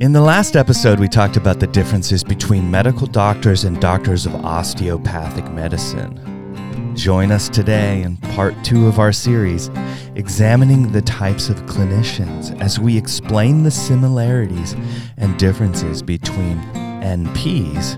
In 0.00 0.12
the 0.12 0.20
last 0.20 0.54
episode, 0.54 1.00
we 1.00 1.08
talked 1.08 1.36
about 1.36 1.58
the 1.58 1.66
differences 1.66 2.22
between 2.22 2.70
medical 2.70 3.08
doctors 3.08 3.64
and 3.64 3.80
doctors 3.80 4.26
of 4.26 4.34
osteopathic 4.44 5.50
medicine. 5.50 6.94
Join 6.94 7.32
us 7.32 7.48
today 7.48 8.02
in 8.02 8.16
part 8.16 8.54
two 8.62 8.86
of 8.86 9.00
our 9.00 9.10
series, 9.10 9.70
examining 10.14 10.92
the 10.92 11.02
types 11.02 11.48
of 11.48 11.56
clinicians 11.62 12.56
as 12.60 12.78
we 12.78 12.96
explain 12.96 13.64
the 13.64 13.72
similarities 13.72 14.76
and 15.16 15.36
differences 15.36 16.00
between 16.00 16.58
NPs 17.02 17.96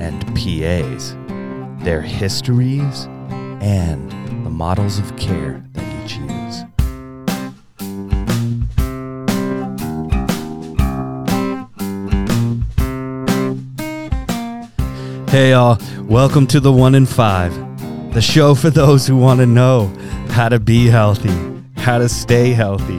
and 0.00 0.24
PAs, 0.34 1.14
their 1.84 2.00
histories, 2.00 3.04
and 3.60 4.10
the 4.46 4.50
models 4.50 4.98
of 4.98 5.14
care 5.18 5.62
that 5.72 6.04
each 6.04 6.16
use. 6.16 6.31
Hey, 15.32 15.52
y'all, 15.52 15.78
welcome 16.02 16.46
to 16.48 16.60
the 16.60 16.70
One 16.70 16.94
in 16.94 17.06
Five, 17.06 17.54
the 18.12 18.20
show 18.20 18.54
for 18.54 18.68
those 18.68 19.06
who 19.06 19.16
want 19.16 19.40
to 19.40 19.46
know 19.46 19.86
how 20.28 20.50
to 20.50 20.60
be 20.60 20.88
healthy, 20.88 21.32
how 21.78 21.96
to 21.96 22.06
stay 22.06 22.50
healthy, 22.50 22.98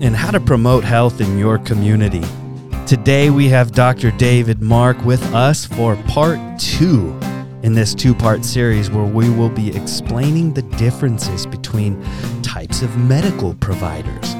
and 0.00 0.14
how 0.14 0.30
to 0.30 0.38
promote 0.38 0.84
health 0.84 1.20
in 1.20 1.36
your 1.36 1.58
community. 1.58 2.22
Today, 2.86 3.30
we 3.30 3.48
have 3.48 3.72
Dr. 3.72 4.12
David 4.12 4.62
Mark 4.62 5.04
with 5.04 5.20
us 5.34 5.66
for 5.66 5.96
part 6.06 6.38
two 6.60 7.10
in 7.64 7.74
this 7.74 7.92
two 7.92 8.14
part 8.14 8.44
series 8.44 8.88
where 8.88 9.02
we 9.02 9.28
will 9.28 9.50
be 9.50 9.76
explaining 9.76 10.54
the 10.54 10.62
differences 10.62 11.44
between 11.44 12.00
types 12.42 12.82
of 12.82 12.96
medical 12.98 13.54
providers. 13.54 14.36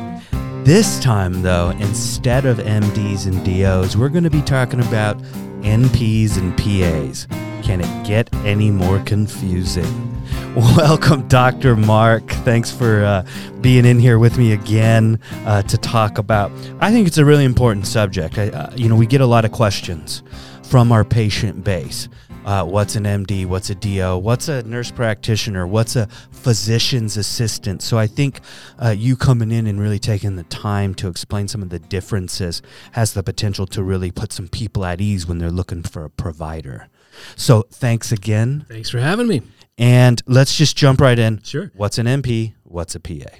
This 0.64 1.00
time, 1.00 1.42
though, 1.42 1.70
instead 1.80 2.46
of 2.46 2.58
MDs 2.58 3.26
and 3.26 3.44
DOs, 3.44 3.96
we're 3.96 4.08
going 4.08 4.22
to 4.22 4.30
be 4.30 4.42
talking 4.42 4.78
about 4.78 5.20
NPs 5.62 6.36
and 6.36 6.56
PAs. 6.56 7.26
Can 7.62 7.80
it 7.80 8.06
get 8.06 8.32
any 8.44 8.70
more 8.70 9.00
confusing? 9.00 10.12
Welcome, 10.56 11.26
Dr. 11.28 11.76
Mark. 11.76 12.28
Thanks 12.44 12.70
for 12.70 13.04
uh, 13.04 13.26
being 13.60 13.84
in 13.84 13.98
here 13.98 14.18
with 14.18 14.38
me 14.38 14.52
again 14.52 15.20
uh, 15.44 15.62
to 15.62 15.76
talk 15.76 16.18
about. 16.18 16.50
I 16.80 16.90
think 16.90 17.06
it's 17.06 17.18
a 17.18 17.24
really 17.24 17.44
important 17.44 17.86
subject. 17.86 18.38
I, 18.38 18.48
uh, 18.48 18.72
you 18.76 18.88
know, 18.88 18.96
we 18.96 19.06
get 19.06 19.20
a 19.20 19.26
lot 19.26 19.44
of 19.44 19.52
questions 19.52 20.22
from 20.62 20.92
our 20.92 21.04
patient 21.04 21.64
base. 21.64 22.08
Uh, 22.46 22.64
what's 22.64 22.94
an 22.94 23.02
MD? 23.02 23.44
What's 23.44 23.70
a 23.70 23.74
DO? 23.74 24.18
What's 24.18 24.46
a 24.46 24.62
nurse 24.62 24.92
practitioner? 24.92 25.66
What's 25.66 25.96
a 25.96 26.06
physician's 26.30 27.16
assistant? 27.16 27.82
So 27.82 27.98
I 27.98 28.06
think 28.06 28.38
uh, 28.80 28.90
you 28.90 29.16
coming 29.16 29.50
in 29.50 29.66
and 29.66 29.80
really 29.80 29.98
taking 29.98 30.36
the 30.36 30.44
time 30.44 30.94
to 30.94 31.08
explain 31.08 31.48
some 31.48 31.60
of 31.60 31.70
the 31.70 31.80
differences 31.80 32.62
has 32.92 33.14
the 33.14 33.24
potential 33.24 33.66
to 33.66 33.82
really 33.82 34.12
put 34.12 34.32
some 34.32 34.46
people 34.46 34.84
at 34.84 35.00
ease 35.00 35.26
when 35.26 35.38
they're 35.38 35.50
looking 35.50 35.82
for 35.82 36.04
a 36.04 36.10
provider. 36.10 36.88
So 37.34 37.62
thanks 37.62 38.12
again. 38.12 38.64
Thanks 38.68 38.90
for 38.90 39.00
having 39.00 39.26
me. 39.26 39.42
And 39.76 40.22
let's 40.26 40.56
just 40.56 40.76
jump 40.76 41.00
right 41.00 41.18
in. 41.18 41.42
Sure. 41.42 41.72
What's 41.74 41.98
an 41.98 42.06
NP? 42.06 42.54
What's 42.62 42.94
a 42.94 43.00
PA? 43.00 43.34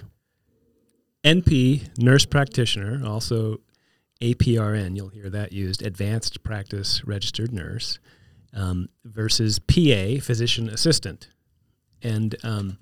NP, 1.25 1.97
nurse 1.97 2.27
practitioner, 2.27 3.07
also 3.07 3.61
APRN, 4.21 4.97
you'll 4.97 5.09
hear 5.09 5.29
that 5.31 5.53
used, 5.53 5.83
advanced 5.83 6.43
practice 6.43 7.05
registered 7.05 7.53
nurse, 7.53 7.99
um, 8.55 8.89
versus 9.05 9.59
PA, 9.59 10.21
physician 10.21 10.69
assistant. 10.69 11.29
And 12.03 12.35
um, 12.45 12.79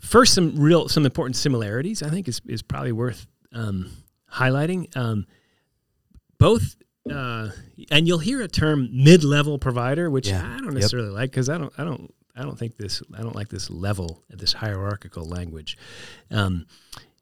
first, 0.00 0.34
some 0.34 0.56
real, 0.58 0.88
some 0.88 1.04
important 1.04 1.36
similarities 1.36 2.02
I 2.02 2.08
think 2.10 2.28
is, 2.28 2.40
is 2.46 2.62
probably 2.62 2.92
worth 2.92 3.26
um, 3.52 3.90
highlighting. 4.32 4.94
Um, 4.96 5.26
both 6.38 6.76
uh, 7.10 7.50
and 7.90 8.06
you'll 8.06 8.18
hear 8.18 8.40
a 8.42 8.48
term 8.48 8.88
mid-level 8.92 9.58
provider, 9.58 10.10
which 10.10 10.28
Yeah. 10.28 10.42
I 10.46 10.56
don't 10.58 10.66
Yep. 10.66 10.74
necessarily 10.74 11.10
like 11.10 11.30
because 11.30 11.48
I 11.48 11.58
don't, 11.58 11.72
I 11.78 11.84
don't, 11.84 12.12
I 12.36 12.42
don't 12.42 12.58
think 12.58 12.76
this, 12.76 13.02
I 13.14 13.22
don't 13.22 13.34
like 13.34 13.48
this 13.48 13.68
level, 13.70 14.22
this 14.28 14.52
hierarchical 14.52 15.24
language. 15.24 15.76
Um, 16.30 16.66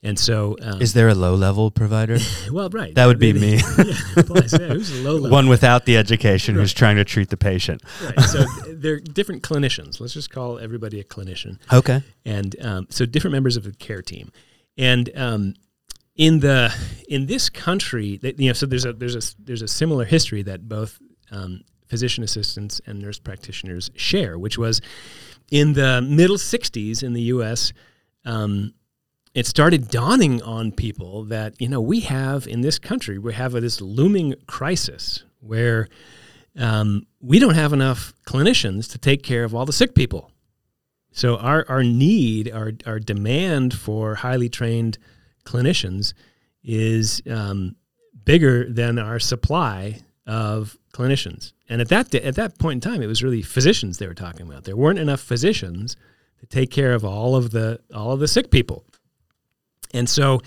and 0.03 0.17
so, 0.17 0.57
um, 0.63 0.81
Is 0.81 0.93
there 0.93 1.09
a 1.09 1.15
low 1.15 1.35
level 1.35 1.73
provider? 1.73 2.19
well, 2.53 2.69
right, 2.71 2.95
That 2.95 3.07
would 3.07 3.19
be 3.19 3.33
me. 3.33 3.57
yeah, 3.79 3.95
applies, 4.17 4.53
yeah, 4.53 4.69
who's 4.69 4.97
low 5.03 5.15
level? 5.15 5.31
One 5.31 5.49
without 5.49 5.87
the 5.87 5.97
education 5.97 6.55
who's 6.55 6.73
trying 6.73 6.97
to 6.97 7.05
treat 7.05 7.31
the 7.31 7.37
patient. 7.37 7.83
Right. 8.05 8.21
So 8.21 8.45
they're 8.69 9.01
different 9.01 9.43
clinicians. 9.43 10.01
Let's 10.01 10.15
just 10.15 10.31
call 10.31 10.59
everybody 10.61 11.01
a 11.01 11.05
clinician. 11.05 11.59
Okay. 11.73 12.03
and 12.25 12.55
um, 12.65 12.87
so 12.91 13.07
different 13.07 13.33
members 13.33 13.57
of 13.57 13.65
the 13.65 13.73
care 13.73 14.03
team, 14.03 14.31
and 14.77 15.11
um, 15.17 15.55
in 16.15 16.41
the 16.41 16.73
in 17.09 17.27
this 17.27 17.49
country, 17.49 18.19
that, 18.19 18.39
you 18.39 18.49
know, 18.49 18.53
so 18.53 18.67
there's 18.67 18.85
a 18.85 18.93
there's 18.93 19.17
a 19.17 19.35
there's 19.41 19.63
a 19.63 19.69
similar 19.69 20.05
history 20.05 20.43
that 20.43 20.69
both 20.69 21.01
um, 21.33 21.63
physician 21.89 22.23
assistants 22.23 22.81
and 22.87 23.01
nurse 23.01 23.19
practitioners 23.19 23.91
share, 23.97 24.39
which 24.39 24.59
was 24.59 24.81
in 25.51 25.73
the 25.73 26.01
middle 26.03 26.37
'60s 26.37 27.03
in 27.03 27.15
the 27.15 27.23
U.S. 27.23 27.73
Um, 28.25 28.75
it 29.39 29.47
started 29.47 29.89
dawning 29.89 30.43
on 30.43 30.73
people 30.73 31.23
that 31.25 31.55
you 31.61 31.69
know 31.69 31.81
we 31.81 32.01
have 32.01 32.49
in 32.49 32.61
this 32.61 32.79
country 32.79 33.19
we 33.19 33.33
have 33.33 33.53
this 33.53 33.81
looming 33.81 34.35
crisis 34.49 35.23
where 35.41 35.89
um, 36.59 37.07
we 37.21 37.39
don't 37.39 37.55
have 37.55 37.73
enough 37.73 38.13
clinicians 38.27 38.91
to 38.91 38.99
take 38.99 39.23
care 39.23 39.45
of 39.45 39.55
all 39.55 39.65
the 39.65 39.73
sick 39.73 39.95
people. 39.95 40.33
So 41.13 41.37
our, 41.37 41.65
our 41.69 41.85
need, 41.85 42.51
our, 42.51 42.73
our 42.85 42.99
demand 42.99 43.75
for 43.75 44.17
highly 44.17 44.49
trained 44.49 44.99
clinicians 45.45 46.15
is 46.65 47.23
um, 47.31 47.77
bigger 48.25 48.69
than 48.69 48.99
our 48.99 49.21
supply 49.21 50.01
of 50.27 50.77
clinicians. 50.93 51.53
And 51.69 51.81
at 51.81 51.89
that 51.91 52.13
at 52.15 52.35
that 52.35 52.59
point 52.59 52.85
in 52.85 52.91
time, 52.91 53.03
it 53.03 53.07
was 53.07 53.23
really 53.23 53.43
physicians 53.43 53.99
they 53.99 54.09
were 54.09 54.15
talking 54.15 54.49
about. 54.49 54.65
There 54.65 54.77
weren't 54.77 54.99
enough 54.99 55.21
physicians 55.21 55.97
to 56.41 56.47
take 56.47 56.71
care 56.71 56.93
of 56.93 57.05
all 57.05 57.37
of 57.37 57.53
the 57.53 57.81
all 57.95 58.13
of 58.13 58.21
the 58.21 58.29
sick 58.29 58.51
people. 58.51 58.85
And 59.93 60.09
so, 60.09 60.41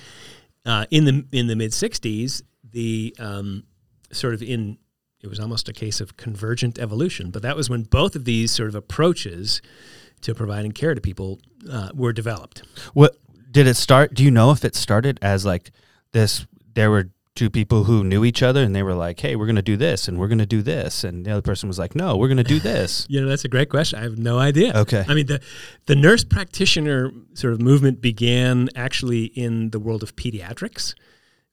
uh, 0.66 0.85
in 0.91 1.06
the 1.06 1.25
in 1.31 1.47
the 1.47 1.56
mid 1.56 1.72
'60s, 1.72 2.41
the 2.72 3.16
um, 3.19 3.63
sort 4.12 4.34
of 4.34 4.44
in 4.44 4.78
it 5.22 5.28
was 5.28 5.40
almost 5.40 5.69
a 5.69 5.74
case 5.74 6.02
of 6.02 6.18
convergent 6.18 6.79
evolution. 6.79 7.31
But 7.31 7.44
that 7.44 7.56
was 7.56 7.69
when 7.69 7.84
both 7.84 8.16
of 8.16 8.25
these 8.25 8.51
sort 8.51 8.69
of 8.69 8.75
approaches 8.75 9.62
to 10.22 10.34
providing 10.34 10.72
care 10.72 10.96
to 10.96 11.01
people 11.01 11.40
uh, 11.69 11.90
were 11.94 12.13
developed. 12.13 12.63
What 12.94 13.18
did 13.51 13.68
it 13.68 13.75
start? 13.75 14.13
Do 14.13 14.24
you 14.24 14.31
know 14.31 14.51
if 14.51 14.66
it 14.66 14.75
started 14.75 15.19
as 15.22 15.46
like 15.46 15.72
this? 16.12 16.46
There 16.74 16.90
were 16.90 17.09
two 17.36 17.50
people 17.50 17.86
who 17.86 18.03
knew 18.03 18.25
each 18.25 18.44
other, 18.44 18.62
and 18.62 18.75
they 18.75 18.84
were 18.84 18.94
like, 18.94 19.19
"Hey, 19.19 19.36
we're 19.36 19.46
going 19.46 19.56
to 19.56 19.62
do 19.62 19.78
this, 19.78 20.08
and 20.08 20.19
we're 20.19 20.28
going 20.28 20.40
to 20.40 20.46
do 20.46 20.62
this," 20.62 21.03
and 21.03 21.25
the 21.25 21.31
other 21.31 21.42
person 21.42 21.68
was 21.68 21.80
like, 21.80 21.96
"No, 21.96 22.18
we're 22.18 22.28
going 22.28 22.38
to 22.38 22.44
do 22.44 22.59
this." 22.72 23.06
You 23.09 23.22
know, 23.22 23.28
that's 23.28 23.46
a 23.46 23.50
great 23.50 23.69
question. 23.69 24.00
I 24.00 24.03
have 24.03 24.18
no 24.18 24.38
idea. 24.38 24.74
Okay. 24.75 25.06
I 25.08 25.14
mean, 25.14 25.28
the 25.28 25.42
the 25.86 25.96
nurse 25.96 26.24
practitioner 26.24 27.12
sort 27.34 27.53
of 27.53 27.62
movement 27.62 28.02
began 28.02 28.69
actually 28.75 29.25
in 29.25 29.69
the 29.69 29.80
world 29.80 30.03
of 30.03 30.16
pediatrics, 30.16 30.94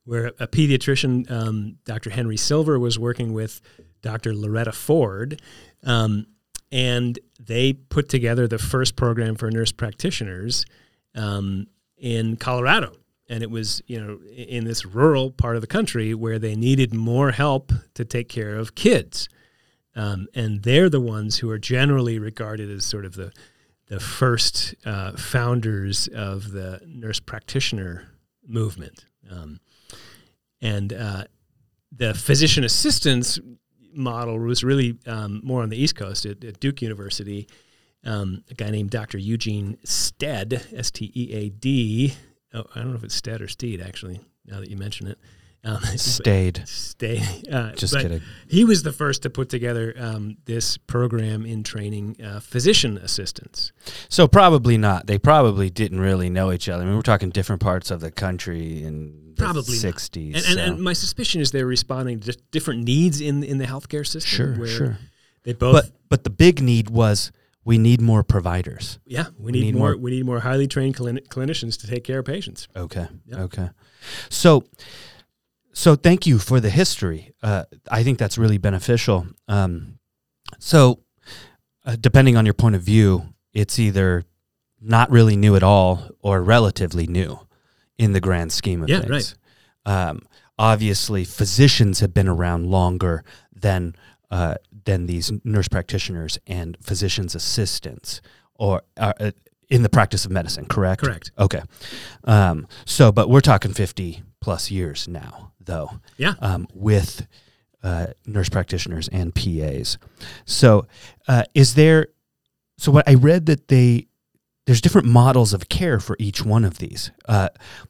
where 0.04 0.32
a 0.40 0.46
pediatrician, 0.46 1.30
um, 1.30 1.76
Dr. 1.84 2.10
Henry 2.10 2.36
Silver, 2.36 2.78
was 2.78 2.98
working 2.98 3.32
with 3.32 3.60
Dr. 4.02 4.34
Loretta 4.34 4.72
Ford, 4.72 5.40
um, 5.84 6.26
and 6.72 7.18
they 7.38 7.72
put 7.72 8.08
together 8.08 8.48
the 8.48 8.58
first 8.58 8.96
program 8.96 9.36
for 9.36 9.50
nurse 9.50 9.72
practitioners 9.72 10.64
um, 11.14 11.66
in 11.96 12.36
Colorado. 12.36 12.92
And 13.28 13.42
it 13.42 13.50
was, 13.50 13.82
you 13.86 14.00
know, 14.00 14.20
in 14.34 14.64
this 14.64 14.86
rural 14.86 15.30
part 15.30 15.56
of 15.56 15.60
the 15.60 15.66
country 15.66 16.14
where 16.14 16.38
they 16.38 16.56
needed 16.56 16.94
more 16.94 17.30
help 17.32 17.72
to 17.94 18.04
take 18.04 18.28
care 18.28 18.56
of 18.56 18.74
kids. 18.74 19.28
Um, 19.94 20.28
and 20.34 20.62
they're 20.62 20.88
the 20.88 21.00
ones 21.00 21.38
who 21.38 21.50
are 21.50 21.58
generally 21.58 22.18
regarded 22.18 22.70
as 22.70 22.84
sort 22.84 23.04
of 23.04 23.14
the 23.14 23.32
the 23.88 23.98
first 23.98 24.74
uh, 24.84 25.12
founders 25.12 26.08
of 26.08 26.52
the 26.52 26.80
nurse 26.86 27.20
practitioner 27.20 28.06
movement. 28.46 29.06
Um, 29.30 29.60
and 30.60 30.92
uh, 30.92 31.24
the 31.90 32.14
physician 32.14 32.64
assistants 32.64 33.38
model 33.94 34.38
was 34.38 34.62
really 34.62 34.98
um, 35.06 35.40
more 35.42 35.62
on 35.62 35.70
the 35.70 35.76
East 35.76 35.96
Coast 35.96 36.26
at, 36.26 36.44
at 36.44 36.60
Duke 36.60 36.82
University. 36.82 37.48
Um, 38.04 38.44
a 38.50 38.54
guy 38.54 38.70
named 38.70 38.90
Dr. 38.90 39.18
Eugene 39.18 39.78
Stead, 39.84 40.66
S 40.74 40.90
T 40.90 41.10
E 41.14 41.32
A 41.32 41.48
D. 41.48 42.14
Oh, 42.54 42.64
I 42.74 42.80
don't 42.80 42.90
know 42.90 42.96
if 42.96 43.04
it's 43.04 43.14
Stead 43.14 43.40
or 43.40 43.48
Steed, 43.48 43.80
actually, 43.80 44.20
now 44.46 44.60
that 44.60 44.70
you 44.70 44.76
mention 44.76 45.06
it. 45.06 45.18
Um, 45.64 45.80
Stayed. 45.96 46.62
Stay. 46.66 47.20
Uh, 47.52 47.72
Just 47.72 47.96
kidding. 47.98 48.20
He 48.48 48.64
was 48.64 48.82
the 48.82 48.92
first 48.92 49.22
to 49.22 49.30
put 49.30 49.48
together 49.48 49.94
um, 49.98 50.36
this 50.44 50.76
program 50.76 51.46
in 51.46 51.62
training 51.62 52.16
uh, 52.22 52.40
physician 52.40 52.98
assistants. 52.98 53.72
So 54.10 54.28
probably 54.28 54.76
not. 54.76 55.06
They 55.06 55.18
probably 55.18 55.70
didn't 55.70 56.00
really 56.00 56.28
know 56.28 56.52
each 56.52 56.68
other. 56.68 56.82
I 56.82 56.86
mean, 56.86 56.94
we're 56.94 57.00
talking 57.02 57.30
different 57.30 57.62
parts 57.62 57.90
of 57.90 58.00
the 58.00 58.10
country 58.10 58.82
in 58.82 59.34
Probably. 59.38 59.62
60s. 59.76 60.26
And, 60.26 60.34
and, 60.36 60.44
so- 60.44 60.58
and 60.58 60.80
my 60.82 60.92
suspicion 60.92 61.40
is 61.40 61.50
they're 61.52 61.64
responding 61.66 62.20
to 62.20 62.36
different 62.50 62.84
needs 62.84 63.20
in 63.22 63.42
in 63.42 63.56
the 63.58 63.64
healthcare 63.66 64.06
system. 64.06 64.22
sure, 64.54 64.54
where 64.56 64.68
sure. 64.68 64.98
They 65.44 65.54
both. 65.54 65.72
But 65.72 65.90
but 66.10 66.24
the 66.24 66.30
big 66.30 66.60
need 66.60 66.90
was 66.90 67.32
we 67.68 67.76
need 67.78 68.00
more 68.00 68.22
providers. 68.24 68.98
yeah, 69.04 69.26
we 69.38 69.44
we 69.46 69.52
need, 69.52 69.60
need 69.66 69.74
more, 69.74 69.90
more- 69.90 69.98
We 70.04 70.10
need 70.10 70.24
more 70.24 70.40
highly 70.40 70.66
trained 70.66 70.96
clin- 70.96 71.26
clinicians 71.28 71.78
to 71.80 71.86
take 71.86 72.02
care 72.04 72.18
of 72.20 72.24
patients. 72.24 72.66
Okay. 72.74 73.06
Yeah. 73.26 73.42
Okay. 73.46 73.68
So 74.30 74.64
so 75.72 75.94
thank 75.96 76.26
you 76.26 76.38
for 76.38 76.60
the 76.60 76.70
history. 76.70 77.32
Uh, 77.42 77.64
I 77.90 78.02
think 78.02 78.18
that's 78.18 78.38
really 78.38 78.58
beneficial. 78.58 79.26
Um, 79.46 79.98
so, 80.58 81.00
uh, 81.86 81.96
depending 82.00 82.36
on 82.36 82.44
your 82.46 82.54
point 82.54 82.74
of 82.74 82.82
view, 82.82 83.34
it's 83.52 83.78
either 83.78 84.24
not 84.80 85.10
really 85.10 85.36
new 85.36 85.54
at 85.56 85.62
all 85.62 86.08
or 86.20 86.42
relatively 86.42 87.06
new 87.06 87.38
in 87.98 88.12
the 88.12 88.20
grand 88.20 88.50
scheme 88.52 88.82
of 88.82 88.88
Yeah, 88.88 89.00
things. 89.02 89.34
Um, 89.84 90.22
obviously, 90.58 91.24
physicians 91.24 92.00
have 92.00 92.12
been 92.14 92.28
around 92.28 92.66
longer 92.70 93.22
than 93.54 93.94
uh, 94.30 94.54
than 94.84 95.06
these 95.06 95.32
nurse 95.44 95.68
practitioners 95.68 96.38
and 96.46 96.76
physicians' 96.82 97.34
assistants, 97.34 98.20
or 98.54 98.82
uh, 98.96 99.12
uh, 99.20 99.30
in 99.70 99.82
the 99.82 99.88
practice 99.88 100.24
of 100.24 100.30
medicine. 100.30 100.64
Correct. 100.66 101.02
Correct. 101.02 101.30
Okay. 101.38 101.62
Um, 102.24 102.66
so, 102.84 103.12
but 103.12 103.28
we're 103.28 103.40
talking 103.40 103.72
fifty 103.72 104.22
plus 104.40 104.70
years 104.70 105.08
now, 105.08 105.52
though 105.60 105.90
Yeah. 106.16 106.34
um, 106.40 106.68
with 106.74 107.26
uh, 107.82 108.08
nurse 108.26 108.48
practitioners 108.48 109.08
and 109.08 109.34
PAs. 109.34 109.98
So, 110.44 110.86
uh, 111.26 111.44
is 111.54 111.74
there? 111.74 112.08
So, 112.78 112.92
what 112.92 113.08
I 113.08 113.14
read 113.14 113.46
that 113.46 113.68
they 113.68 114.06
there's 114.66 114.80
different 114.82 115.06
models 115.06 115.54
of 115.54 115.68
care 115.70 115.98
for 115.98 116.14
each 116.18 116.44
one 116.44 116.62
of 116.64 116.78
these. 116.78 117.10
Uh, 117.26 117.48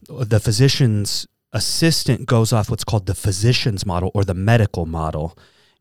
the 0.09 0.39
physician's 0.39 1.27
assistant 1.53 2.27
goes 2.27 2.53
off 2.53 2.71
what's 2.71 2.85
called 2.85 3.07
the 3.07 3.15
physician's 3.17 3.85
model 3.85 4.11
or 4.15 4.25
the 4.25 4.35
medical 4.35 4.87
model, 4.87 5.37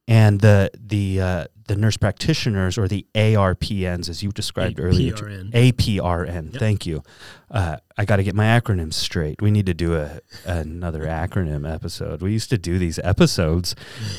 and 0.08 0.40
the 0.40 0.72
the 0.74 1.22
uh, 1.22 1.46
the 1.68 1.76
nurse 1.76 1.98
practitioners 1.98 2.78
or 2.78 2.88
the 2.88 3.06
ARPNs, 3.16 4.10
as 4.10 4.24
you 4.24 4.32
described 4.32 4.80
earlier. 4.80 5.14
APRN. 5.14 5.52
APRN. 5.52 6.54
Yep. 6.54 6.60
Thank 6.60 6.86
you. 6.86 7.04
Uh, 7.50 7.78
I 7.98 8.04
got 8.04 8.18
to 8.18 8.24
get 8.24 8.36
my 8.36 8.46
acronyms 8.46 8.96
straight. 8.96 9.42
We 9.42 9.52
need 9.52 9.68
to 9.68 9.74
do 9.74 9.96
a 9.96 10.20
another 10.46 11.06
acronym 11.06 11.72
episode. 11.72 12.22
We 12.22 12.34
used 12.34 12.50
to 12.50 12.58
do 12.58 12.78
these 12.78 13.00
episodes 13.00 13.74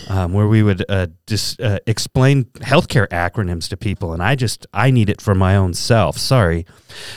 um, 0.08 0.32
where 0.32 0.48
we 0.48 0.62
would 0.62 0.84
uh, 0.88 1.08
just 1.26 1.60
uh, 1.60 1.78
explain 1.86 2.44
healthcare 2.56 3.06
acronyms 3.08 3.68
to 3.68 3.76
people, 3.76 4.14
and 4.14 4.22
I 4.22 4.34
just 4.34 4.66
I 4.72 4.90
need 4.90 5.10
it 5.10 5.20
for 5.20 5.34
my 5.34 5.56
own 5.56 5.74
self. 5.74 6.16
Sorry. 6.16 6.64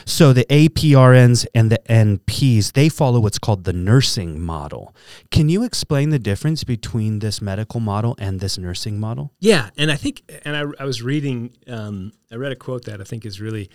So 0.05 0.33
the 0.33 0.45
APRNs 0.45 1.47
and 1.55 1.71
the 1.71 1.79
NPs 1.89 2.73
they 2.73 2.89
follow 2.89 3.19
what's 3.21 3.39
called 3.39 3.63
the 3.63 3.73
nursing 3.73 4.41
model. 4.41 4.93
Can 5.31 5.47
you 5.47 5.63
explain 5.63 6.09
the 6.09 6.19
difference 6.19 6.65
between 6.65 7.19
this 7.19 7.41
medical 7.41 7.79
model 7.79 8.15
and 8.19 8.39
this 8.39 8.57
nursing 8.57 8.99
model? 8.99 9.31
Yeah, 9.39 9.69
and 9.77 9.91
I 9.91 9.95
think, 9.95 10.20
and 10.45 10.55
I, 10.55 10.63
I 10.79 10.85
was 10.85 11.01
reading, 11.01 11.53
um, 11.67 12.11
I 12.31 12.35
read 12.35 12.51
a 12.51 12.55
quote 12.55 12.85
that 12.85 13.01
I 13.01 13.03
think 13.03 13.25
is 13.25 13.41
really 13.41 13.69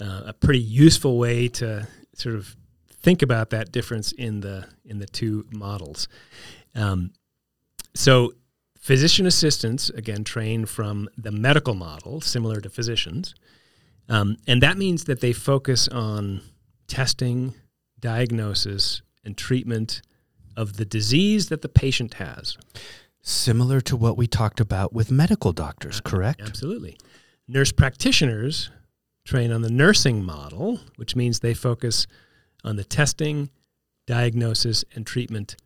uh, 0.00 0.22
a 0.26 0.32
pretty 0.32 0.60
useful 0.60 1.18
way 1.18 1.48
to 1.48 1.86
sort 2.14 2.34
of 2.34 2.56
think 3.02 3.22
about 3.22 3.50
that 3.50 3.72
difference 3.72 4.12
in 4.12 4.40
the 4.40 4.66
in 4.84 4.98
the 4.98 5.06
two 5.06 5.46
models. 5.52 6.08
Um, 6.74 7.12
so, 7.94 8.32
physician 8.78 9.26
assistants 9.26 9.90
again 9.90 10.24
train 10.24 10.66
from 10.66 11.08
the 11.16 11.32
medical 11.32 11.74
model, 11.74 12.20
similar 12.20 12.60
to 12.60 12.70
physicians, 12.70 13.34
um, 14.08 14.36
and 14.46 14.62
that 14.62 14.78
means 14.78 15.04
that 15.04 15.20
they 15.20 15.32
focus 15.32 15.88
on 15.88 16.42
testing, 16.86 17.54
diagnosis, 17.98 19.02
and 19.24 19.36
treatment 19.36 20.02
of 20.56 20.76
the 20.76 20.84
disease 20.84 21.48
that 21.48 21.62
the 21.62 21.68
patient 21.68 22.14
has. 22.14 22.56
Similar 23.22 23.80
to 23.82 23.96
what 23.96 24.16
we 24.16 24.26
talked 24.26 24.60
about 24.60 24.92
with 24.92 25.10
medical 25.10 25.52
doctors, 25.52 26.00
correct? 26.00 26.40
Absolutely. 26.40 26.98
Nurse 27.46 27.72
practitioners 27.72 28.70
train 29.24 29.52
on 29.52 29.62
the 29.62 29.70
nursing 29.70 30.24
model, 30.24 30.80
which 30.96 31.14
means 31.14 31.40
they 31.40 31.54
focus 31.54 32.06
on 32.64 32.76
the 32.76 32.84
testing, 32.84 33.50
diagnosis, 34.06 34.84
and 34.94 35.06
treatment 35.06 35.56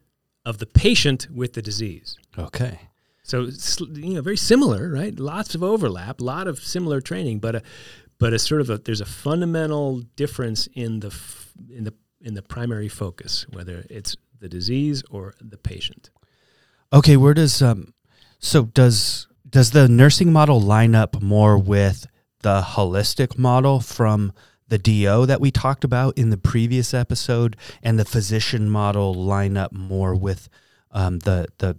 of 0.44 0.58
the 0.58 0.66
patient 0.66 1.28
with 1.30 1.54
the 1.54 1.62
disease. 1.62 2.18
Okay. 2.38 2.78
So, 3.22 3.48
you 3.94 4.14
know, 4.14 4.20
very 4.20 4.36
similar, 4.36 4.90
right? 4.90 5.18
Lots 5.18 5.54
of 5.54 5.62
overlap, 5.62 6.20
a 6.20 6.24
lot 6.24 6.46
of 6.46 6.58
similar 6.58 7.00
training, 7.00 7.38
but 7.38 7.54
a, 7.56 7.62
but 8.18 8.34
a 8.34 8.38
sort 8.38 8.60
of 8.60 8.68
a 8.68 8.78
there's 8.78 9.00
a 9.00 9.06
fundamental 9.06 10.00
difference 10.16 10.68
in 10.74 11.00
the 11.00 11.08
f- 11.08 11.52
in 11.70 11.84
the 11.84 11.94
in 12.20 12.34
the 12.34 12.42
primary 12.42 12.88
focus, 12.88 13.46
whether 13.50 13.84
it's 13.88 14.16
the 14.40 14.48
disease 14.48 15.02
or 15.10 15.34
the 15.40 15.56
patient. 15.56 16.10
Okay, 16.94 17.16
where 17.16 17.34
does 17.34 17.60
um 17.60 17.92
so 18.38 18.66
does 18.66 19.26
does 19.48 19.72
the 19.72 19.88
nursing 19.88 20.32
model 20.32 20.60
line 20.60 20.94
up 20.94 21.20
more 21.20 21.58
with 21.58 22.06
the 22.42 22.60
holistic 22.60 23.36
model 23.36 23.80
from 23.80 24.32
the 24.68 24.78
DO 24.78 25.26
that 25.26 25.40
we 25.40 25.50
talked 25.50 25.82
about 25.82 26.16
in 26.16 26.30
the 26.30 26.36
previous 26.36 26.94
episode 26.94 27.56
and 27.82 27.98
the 27.98 28.04
physician 28.04 28.70
model 28.70 29.12
line 29.12 29.56
up 29.56 29.72
more 29.72 30.14
with 30.14 30.48
um, 30.92 31.18
the 31.20 31.48
the 31.58 31.76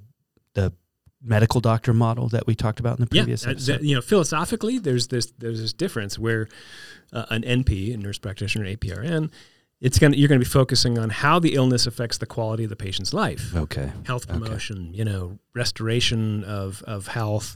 the 0.53 0.73
medical 1.21 1.61
doctor 1.61 1.93
model 1.93 2.27
that 2.29 2.45
we 2.45 2.53
talked 2.53 2.81
about 2.81 2.99
in 2.99 3.05
the 3.05 3.09
previous 3.09 3.45
yeah, 3.45 3.51
episode? 3.51 3.73
that- 3.73 3.83
you 3.83 3.95
know, 3.95 4.01
philosophically, 4.01 4.79
there's 4.79 5.07
this 5.07 5.31
there's 5.37 5.61
this 5.61 5.71
difference 5.71 6.19
where 6.19 6.49
uh, 7.13 7.25
an 7.29 7.41
NP, 7.43 7.93
a 7.93 7.97
nurse 7.97 8.17
practitioner, 8.17 8.65
APRN, 8.65 9.31
it's 9.85 9.99
going 9.99 10.13
you're 10.13 10.27
going 10.27 10.41
to 10.41 10.45
be 10.45 10.49
focusing 10.49 10.97
on 10.97 11.09
how 11.11 11.37
the 11.37 11.53
illness 11.53 11.85
affects 11.85 12.17
the 12.17 12.25
quality 12.25 12.63
of 12.63 12.71
the 12.71 12.75
patient's 12.75 13.13
life, 13.13 13.55
okay. 13.55 13.91
health 14.05 14.25
Okay. 14.27 14.39
promotion, 14.39 14.93
you 14.93 15.05
know, 15.05 15.37
restoration 15.53 16.43
of 16.43 16.83
of 16.87 17.07
health. 17.07 17.55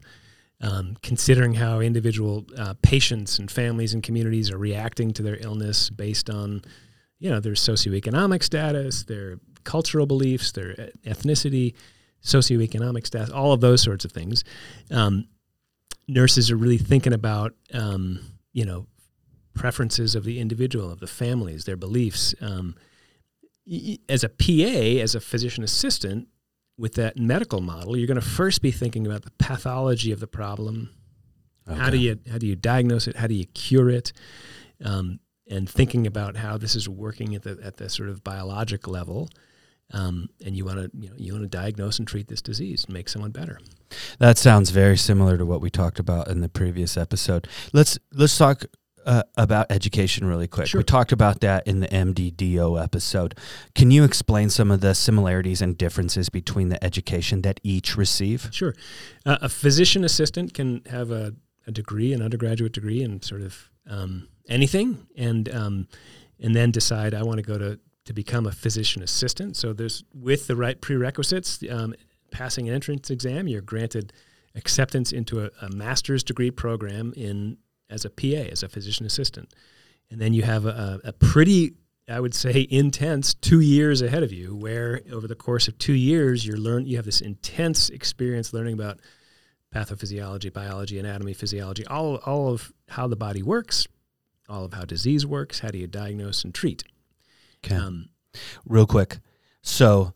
Um, 0.61 0.97
considering 1.01 1.53
how 1.53 1.79
individual 1.79 2.45
uh, 2.57 2.73
patients 2.81 3.39
and 3.39 3.49
families 3.49 3.93
and 3.93 4.03
communities 4.03 4.51
are 4.51 4.57
reacting 4.57 5.13
to 5.13 5.23
their 5.23 5.37
illness 5.39 5.89
based 5.89 6.29
on, 6.29 6.63
you 7.17 7.29
know, 7.29 7.39
their 7.39 7.53
socioeconomic 7.53 8.43
status, 8.43 9.03
their 9.03 9.39
cultural 9.63 10.05
beliefs, 10.05 10.51
their 10.51 10.73
ethnicity, 11.05 11.75
socioeconomic 12.21 13.07
status, 13.07 13.29
all 13.29 13.53
of 13.53 13.61
those 13.61 13.81
sorts 13.81 14.03
of 14.03 14.11
things. 14.11 14.43
Um, 14.91 15.29
nurses 16.09 16.51
are 16.51 16.57
really 16.57 16.77
thinking 16.77 17.13
about, 17.13 17.53
um, 17.73 18.19
you 18.51 18.65
know, 18.65 18.85
preferences 19.59 20.15
of 20.15 20.23
the 20.23 20.39
individual, 20.39 20.89
of 20.89 21.01
the 21.01 21.07
families, 21.07 21.65
their 21.65 21.75
beliefs. 21.75 22.33
Um, 22.41 22.75
as 24.07 24.23
a 24.23 24.29
PA, 24.29 25.03
as 25.03 25.13
a 25.13 25.19
physician 25.19 25.63
assistant, 25.63 26.29
with 26.77 26.93
that 26.93 27.17
medical 27.17 27.59
model, 27.59 27.97
you're 27.97 28.07
going 28.07 28.19
to 28.19 28.25
first 28.25 28.61
be 28.61 28.71
thinking 28.71 29.05
about 29.05 29.23
the 29.23 29.31
pathology 29.31 30.13
of 30.13 30.21
the 30.21 30.27
problem. 30.27 30.89
How 31.67 31.91
do 31.91 31.97
you 31.97 32.17
how 32.31 32.39
do 32.39 32.47
you 32.47 32.55
diagnose 32.55 33.07
it? 33.07 33.17
How 33.17 33.27
do 33.27 33.35
you 33.35 33.45
cure 33.45 33.89
it? 33.91 34.11
Um, 34.83 35.19
and 35.47 35.69
thinking 35.69 36.07
about 36.07 36.37
how 36.37 36.57
this 36.57 36.75
is 36.75 36.87
working 36.87 37.35
at 37.35 37.43
the 37.43 37.59
at 37.61 37.77
the 37.77 37.89
sort 37.89 38.09
of 38.09 38.23
biologic 38.23 38.87
level. 38.87 39.29
Um, 39.91 40.29
and 40.43 40.55
you 40.55 40.65
want 40.65 40.77
to 40.77 40.89
you 40.97 41.09
know 41.09 41.15
you 41.17 41.33
want 41.33 41.43
to 41.43 41.49
diagnose 41.49 41.99
and 41.99 42.07
treat 42.07 42.27
this 42.27 42.41
disease, 42.41 42.85
and 42.85 42.93
make 42.93 43.09
someone 43.09 43.31
better. 43.31 43.59
That 44.19 44.37
sounds 44.37 44.69
very 44.71 44.97
similar 44.97 45.37
to 45.37 45.45
what 45.45 45.61
we 45.61 45.69
talked 45.69 45.99
about 45.99 46.27
in 46.27 46.41
the 46.41 46.49
previous 46.49 46.95
episode. 46.97 47.47
Let's 47.73 47.99
let's 48.13 48.37
talk 48.37 48.65
uh, 49.09 49.23
about 49.37 49.65
education 49.71 50.27
really 50.27 50.47
quick. 50.47 50.67
Sure. 50.67 50.79
We 50.79 50.83
talked 50.83 51.11
about 51.11 51.41
that 51.41 51.65
in 51.65 51.79
the 51.79 51.87
MDDO 51.87 52.81
episode. 52.81 53.35
Can 53.73 53.89
you 53.89 54.03
explain 54.03 54.51
some 54.51 54.69
of 54.69 54.81
the 54.81 54.93
similarities 54.93 55.63
and 55.63 55.75
differences 55.75 56.29
between 56.29 56.69
the 56.69 56.81
education 56.83 57.41
that 57.41 57.59
each 57.63 57.97
receive? 57.97 58.49
Sure. 58.51 58.75
Uh, 59.25 59.39
a 59.41 59.49
physician 59.49 60.03
assistant 60.03 60.53
can 60.53 60.83
have 60.91 61.09
a, 61.09 61.33
a 61.65 61.71
degree, 61.71 62.13
an 62.13 62.21
undergraduate 62.21 62.71
degree 62.71 63.01
and 63.01 63.23
sort 63.25 63.41
of 63.41 63.71
um, 63.89 64.27
anything, 64.47 65.07
and 65.17 65.49
um, 65.49 65.87
and 66.39 66.55
then 66.55 66.69
decide 66.69 67.15
I 67.15 67.23
want 67.23 67.37
to 67.37 67.43
go 67.43 67.57
to 67.57 67.79
to 68.05 68.13
become 68.13 68.45
a 68.45 68.51
physician 68.51 69.01
assistant. 69.01 69.57
So 69.57 69.73
there's 69.73 70.03
with 70.13 70.45
the 70.45 70.55
right 70.55 70.79
prerequisites, 70.79 71.63
um, 71.71 71.95
passing 72.29 72.69
an 72.69 72.75
entrance 72.75 73.09
exam, 73.09 73.47
you're 73.47 73.61
granted 73.61 74.13
acceptance 74.53 75.11
into 75.11 75.45
a, 75.45 75.49
a 75.63 75.69
master's 75.71 76.23
degree 76.23 76.51
program 76.51 77.11
in 77.15 77.57
as 77.89 78.05
a 78.05 78.09
PA, 78.09 78.49
as 78.51 78.63
a 78.63 78.69
physician 78.69 79.05
assistant, 79.05 79.53
and 80.11 80.19
then 80.19 80.33
you 80.33 80.43
have 80.43 80.65
a, 80.65 80.99
a 81.03 81.13
pretty 81.13 81.73
I 82.09 82.19
would 82.19 82.33
say 82.33 82.65
intense 82.69 83.35
two 83.35 83.59
years 83.59 84.01
ahead 84.01 84.23
of 84.23 84.33
you, 84.33 84.55
where 84.55 85.01
over 85.11 85.27
the 85.27 85.35
course 85.35 85.67
of 85.67 85.77
two 85.77 85.93
years 85.93 86.45
you 86.45 86.55
learn 86.55 86.87
you 86.87 86.95
have 86.95 87.05
this 87.05 87.21
intense 87.21 87.89
experience 87.89 88.51
learning 88.51 88.73
about 88.73 88.99
pathophysiology, 89.73 90.51
biology, 90.51 90.97
anatomy, 90.97 91.33
physiology, 91.33 91.85
all 91.85 92.15
all 92.17 92.51
of 92.51 92.73
how 92.89 93.07
the 93.07 93.15
body 93.15 93.43
works, 93.43 93.87
all 94.47 94.65
of 94.65 94.73
how 94.73 94.85
disease 94.85 95.25
works, 95.25 95.59
how 95.59 95.69
do 95.69 95.77
you 95.77 95.87
diagnose 95.87 96.43
and 96.43 96.53
treat. 96.53 96.83
Okay. 97.63 97.75
Um, 97.75 98.09
Real 98.65 98.87
quick. 98.87 99.19
So, 99.61 100.13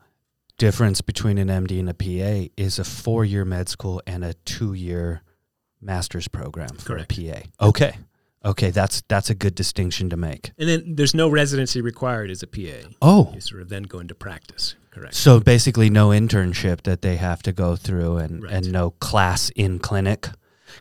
difference 0.58 1.02
between 1.02 1.38
an 1.38 1.50
MD 1.50 1.80
and 1.80 1.90
a 1.90 1.94
PA 1.94 2.50
is 2.58 2.80
a 2.80 2.84
four 2.84 3.26
year 3.26 3.46
med 3.46 3.70
school 3.70 4.02
and 4.08 4.24
a 4.24 4.34
two 4.34 4.74
year 4.74 5.22
master's 5.84 6.28
program 6.28 6.70
for 6.78 6.96
Correct. 6.96 7.18
a 7.18 7.32
PA. 7.60 7.68
Okay. 7.68 7.98
Okay, 8.46 8.72
that's 8.72 9.04
that's 9.08 9.30
a 9.30 9.36
good 9.36 9.56
distinction 9.56 10.10
to 10.10 10.18
make. 10.18 10.52
and 10.58 10.68
then 10.68 10.96
there's 10.96 11.14
no 11.16 11.30
residency 11.30 11.80
required 11.82 12.30
as 12.30 12.44
a 12.44 12.48
PA. 12.48 12.90
Oh, 13.02 13.32
You 13.34 13.40
sort 13.42 13.62
of 13.62 13.70
then 13.70 13.84
go 13.84 14.00
into 14.00 14.16
practice. 14.16 14.76
Correct. 14.92 15.16
So 15.16 15.40
basically, 15.40 15.90
no 15.90 16.10
internship 16.10 16.82
that 16.84 17.02
they 17.02 17.16
have 17.16 17.42
to 17.44 17.52
go 17.54 17.76
through, 17.78 18.18
and 18.18 18.44
Right. 18.44 18.52
and 18.54 18.72
no 18.72 18.92
class 18.92 19.50
in 19.56 19.80
clinic. 19.80 20.28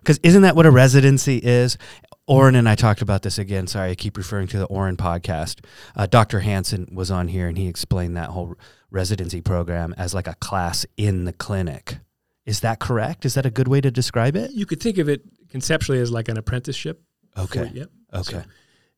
Because 0.00 0.18
isn't 0.24 0.42
that 0.42 0.56
what 0.56 0.66
a 0.66 0.70
residency 0.72 1.36
is? 1.38 1.78
Orin 2.26 2.54
and 2.56 2.68
I 2.68 2.74
talked 2.74 3.02
about 3.02 3.22
this 3.22 3.38
again. 3.38 3.66
Sorry, 3.66 3.90
I 3.90 3.94
keep 3.94 4.16
referring 4.16 4.48
to 4.48 4.58
the 4.58 4.64
Orin 4.66 4.96
podcast. 4.96 5.64
Uh, 5.94 6.06
Dr. 6.06 6.40
Hansen 6.40 6.88
was 6.92 7.10
on 7.10 7.28
here 7.28 7.46
and 7.48 7.58
he 7.58 7.66
explained 7.68 8.16
that 8.16 8.30
whole 8.30 8.54
residency 8.90 9.40
program 9.40 9.92
as 9.98 10.14
like 10.14 10.26
a 10.28 10.34
class 10.36 10.86
in 10.96 11.24
the 11.24 11.32
clinic. 11.32 11.98
Is 12.44 12.60
that 12.60 12.80
correct? 12.80 13.24
Is 13.24 13.34
that 13.34 13.46
a 13.46 13.50
good 13.50 13.68
way 13.68 13.80
to 13.80 13.90
describe 13.90 14.36
it? 14.36 14.50
You 14.52 14.66
could 14.66 14.80
think 14.80 14.98
of 14.98 15.08
it 15.08 15.22
conceptually 15.48 16.00
as 16.00 16.10
like 16.10 16.28
an 16.28 16.36
apprenticeship. 16.36 17.00
Okay. 17.36 17.68
For, 17.68 17.76
yep. 17.76 17.90
Okay. 18.12 18.32
So, 18.32 18.44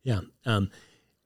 yeah. 0.02 0.20
Um, 0.46 0.70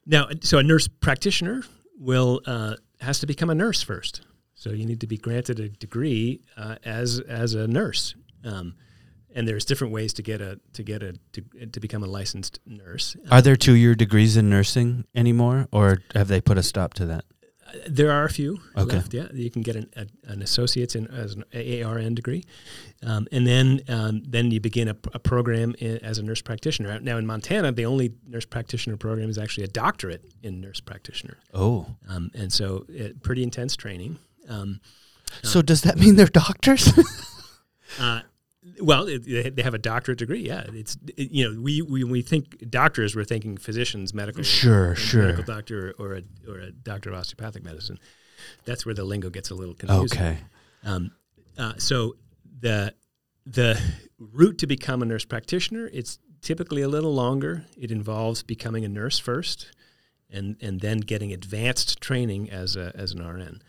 now, 0.06 0.28
so 0.42 0.58
a 0.58 0.62
nurse 0.62 0.88
practitioner 0.88 1.62
will 1.98 2.40
uh, 2.46 2.76
has 3.00 3.20
to 3.20 3.26
become 3.26 3.50
a 3.50 3.54
nurse 3.54 3.82
first. 3.82 4.22
So 4.54 4.70
you 4.70 4.86
need 4.86 5.00
to 5.00 5.06
be 5.06 5.16
granted 5.16 5.60
a 5.60 5.68
degree 5.68 6.40
uh, 6.56 6.76
as 6.84 7.20
as 7.20 7.54
a 7.54 7.68
nurse. 7.68 8.16
Um, 8.44 8.74
and 9.34 9.46
there's 9.46 9.64
different 9.64 9.92
ways 9.92 10.12
to 10.14 10.22
get 10.22 10.40
a 10.40 10.58
to 10.72 10.82
get 10.82 11.02
a 11.02 11.14
to, 11.32 11.66
to 11.66 11.80
become 11.80 12.02
a 12.02 12.06
licensed 12.06 12.58
nurse. 12.66 13.16
Are 13.30 13.42
there 13.42 13.56
two 13.56 13.74
year 13.74 13.94
degrees 13.94 14.36
in 14.36 14.50
nursing 14.50 15.04
anymore, 15.14 15.68
or 15.70 15.98
have 16.14 16.28
they 16.28 16.40
put 16.40 16.58
a 16.58 16.62
stop 16.62 16.94
to 16.94 17.06
that? 17.06 17.24
There 17.86 18.10
are 18.10 18.24
a 18.24 18.30
few 18.30 18.60
Okay. 18.76 18.96
left. 18.96 19.12
Yeah, 19.12 19.28
you 19.32 19.50
can 19.50 19.62
get 19.62 19.76
an, 19.76 19.90
a, 19.96 20.06
an 20.30 20.42
associate's 20.42 20.94
in 20.94 21.06
as 21.08 21.34
an 21.34 21.44
ARN 21.84 22.14
degree, 22.14 22.44
um, 23.02 23.26
and 23.30 23.46
then 23.46 23.80
um, 23.88 24.22
then 24.26 24.50
you 24.50 24.60
begin 24.60 24.88
a, 24.88 24.96
a 25.12 25.18
program 25.18 25.74
i 25.80 25.84
as 26.02 26.18
a 26.18 26.22
nurse 26.22 26.40
practitioner. 26.42 26.98
Now 27.00 27.18
in 27.18 27.26
Montana, 27.26 27.72
the 27.72 27.84
only 27.84 28.14
nurse 28.26 28.46
practitioner 28.46 28.96
program 28.96 29.28
is 29.28 29.38
actually 29.38 29.64
a 29.64 29.68
doctorate 29.68 30.24
in 30.42 30.60
nurse 30.60 30.80
practitioner, 30.80 31.36
Oh, 31.52 31.86
um, 32.08 32.30
and 32.34 32.52
so 32.52 32.86
it, 32.88 33.22
pretty 33.22 33.42
intense 33.42 33.76
training. 33.76 34.18
Um, 34.48 34.80
so 35.42 35.60
does 35.60 35.82
that 35.82 35.98
mean 35.98 36.16
they're 36.16 36.26
doctors? 36.26 36.90
uh, 38.00 38.20
well, 38.80 39.06
it, 39.08 39.24
they 39.24 39.50
they 39.50 39.62
have 39.62 39.74
a 39.74 39.78
doctorate 39.78 40.18
degree. 40.18 40.46
Yeah, 40.46 40.64
it's 40.72 40.96
it, 41.16 41.30
you 41.30 41.44
know 41.50 41.60
we, 41.60 41.82
we 41.82 42.04
we 42.04 42.22
think 42.22 42.70
doctors, 42.70 43.14
we're 43.16 43.24
thinking 43.24 43.56
physicians, 43.56 44.14
medical 44.14 44.42
Sure, 44.42 44.94
sure. 44.94 45.22
medical 45.22 45.44
doctor 45.44 45.94
or 45.98 46.14
a 46.16 46.22
or 46.48 46.58
a 46.58 46.70
doctor 46.70 47.10
of 47.10 47.16
osteopathic 47.16 47.64
medicine. 47.64 47.98
That's 48.64 48.86
where 48.86 48.94
the 48.94 49.04
lingo 49.04 49.30
gets 49.30 49.50
a 49.50 49.54
little 49.54 49.74
confusing. 49.74 50.18
okay. 50.18 50.38
Um, 50.84 51.10
uh, 51.56 51.74
so 51.78 52.16
the 52.60 52.94
the 53.44 53.80
route 54.18 54.58
to 54.58 54.66
become 54.66 55.02
a 55.02 55.06
nurse 55.06 55.24
practitioner 55.24 55.88
it's 55.92 56.18
typically 56.40 56.82
a 56.82 56.88
little 56.88 57.14
longer. 57.14 57.64
It 57.76 57.90
involves 57.90 58.42
becoming 58.42 58.84
a 58.84 58.88
nurse 58.88 59.18
first, 59.18 59.72
and 60.30 60.56
and 60.60 60.80
then 60.80 60.98
getting 61.00 61.32
advanced 61.32 62.00
training 62.00 62.50
as 62.50 62.76
a 62.76 62.92
as 62.94 63.12
an 63.12 63.26
RN. 63.26 63.62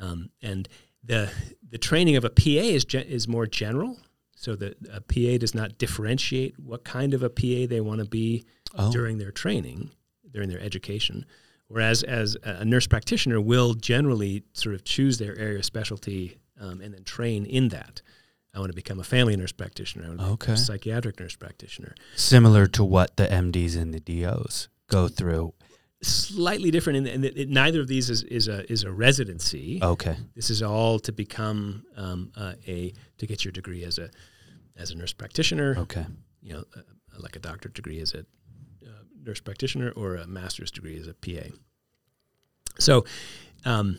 Um, 0.00 0.30
and 0.42 0.68
the 1.02 1.30
the 1.68 1.78
training 1.78 2.16
of 2.16 2.24
a 2.24 2.30
PA 2.30 2.42
is 2.46 2.84
ge- 2.84 2.94
is 2.94 3.28
more 3.28 3.46
general. 3.46 3.98
So 4.44 4.54
that 4.56 4.76
a 4.92 5.00
PA 5.00 5.38
does 5.38 5.54
not 5.54 5.78
differentiate 5.78 6.58
what 6.60 6.84
kind 6.84 7.14
of 7.14 7.22
a 7.22 7.30
PA 7.30 7.66
they 7.66 7.80
want 7.80 8.00
to 8.00 8.06
be 8.06 8.44
Oh, 8.76 8.90
during 8.92 9.18
their 9.18 9.30
training, 9.30 9.90
during 10.32 10.48
their 10.48 10.60
education. 10.60 11.24
Whereas 11.68 12.02
as 12.02 12.36
a 12.42 12.64
nurse 12.64 12.86
practitioner 12.88 13.40
will 13.40 13.74
generally 13.74 14.42
sort 14.52 14.74
of 14.74 14.84
choose 14.84 15.16
their 15.18 15.38
area 15.38 15.58
of 15.58 15.64
specialty 15.64 16.38
um, 16.60 16.80
and 16.82 16.92
then 16.92 17.04
train 17.04 17.46
in 17.46 17.68
that. 17.68 18.02
I 18.52 18.58
want 18.58 18.70
to 18.70 18.76
become 18.76 19.00
a 19.00 19.04
family 19.04 19.34
nurse 19.36 19.52
practitioner. 19.52 20.04
I 20.04 20.08
want 20.08 20.18
to 20.20 20.24
become 20.24 20.32
Okay. 20.34 20.52
a 20.52 20.56
psychiatric 20.56 21.20
nurse 21.20 21.36
practitioner. 21.36 21.94
similar 22.16 22.66
to 22.66 22.84
what 22.84 23.16
the 23.16 23.26
MDs 23.26 23.76
and 23.80 23.94
the 23.94 24.00
DOs 24.00 24.68
go 24.88 25.08
through. 25.08 25.54
Slightly 26.02 26.70
different 26.70 27.06
it, 27.06 27.48
neither 27.48 27.80
of 27.80 27.86
these 27.88 28.10
is, 28.10 28.22
is 28.24 28.46
a 28.48 28.70
is 28.70 28.82
a 28.84 28.92
residency. 28.92 29.78
Okay. 29.82 30.16
This 30.34 30.50
is 30.50 30.62
all 30.62 30.98
to 30.98 31.12
become 31.12 31.84
um, 31.96 32.30
uh, 32.36 32.54
a 32.66 32.92
to 33.18 33.26
get 33.26 33.44
your 33.44 33.52
degree 33.52 33.84
as 33.84 33.98
a 33.98 34.10
as 34.76 34.90
a 34.90 34.94
nurse 34.94 35.12
practitioner. 35.12 35.76
Okay. 35.78 36.06
You 36.42 36.54
know, 36.54 36.64
uh, 36.76 36.80
like 37.18 37.36
a 37.36 37.38
doctorate 37.38 37.74
degree 37.74 38.00
as 38.00 38.14
a 38.14 38.20
uh, 38.20 39.04
nurse 39.24 39.40
practitioner 39.40 39.90
or 39.90 40.16
a 40.16 40.26
master's 40.26 40.70
degree 40.70 40.98
as 40.98 41.06
a 41.06 41.14
PA. 41.14 41.54
So, 42.78 43.04
um, 43.64 43.98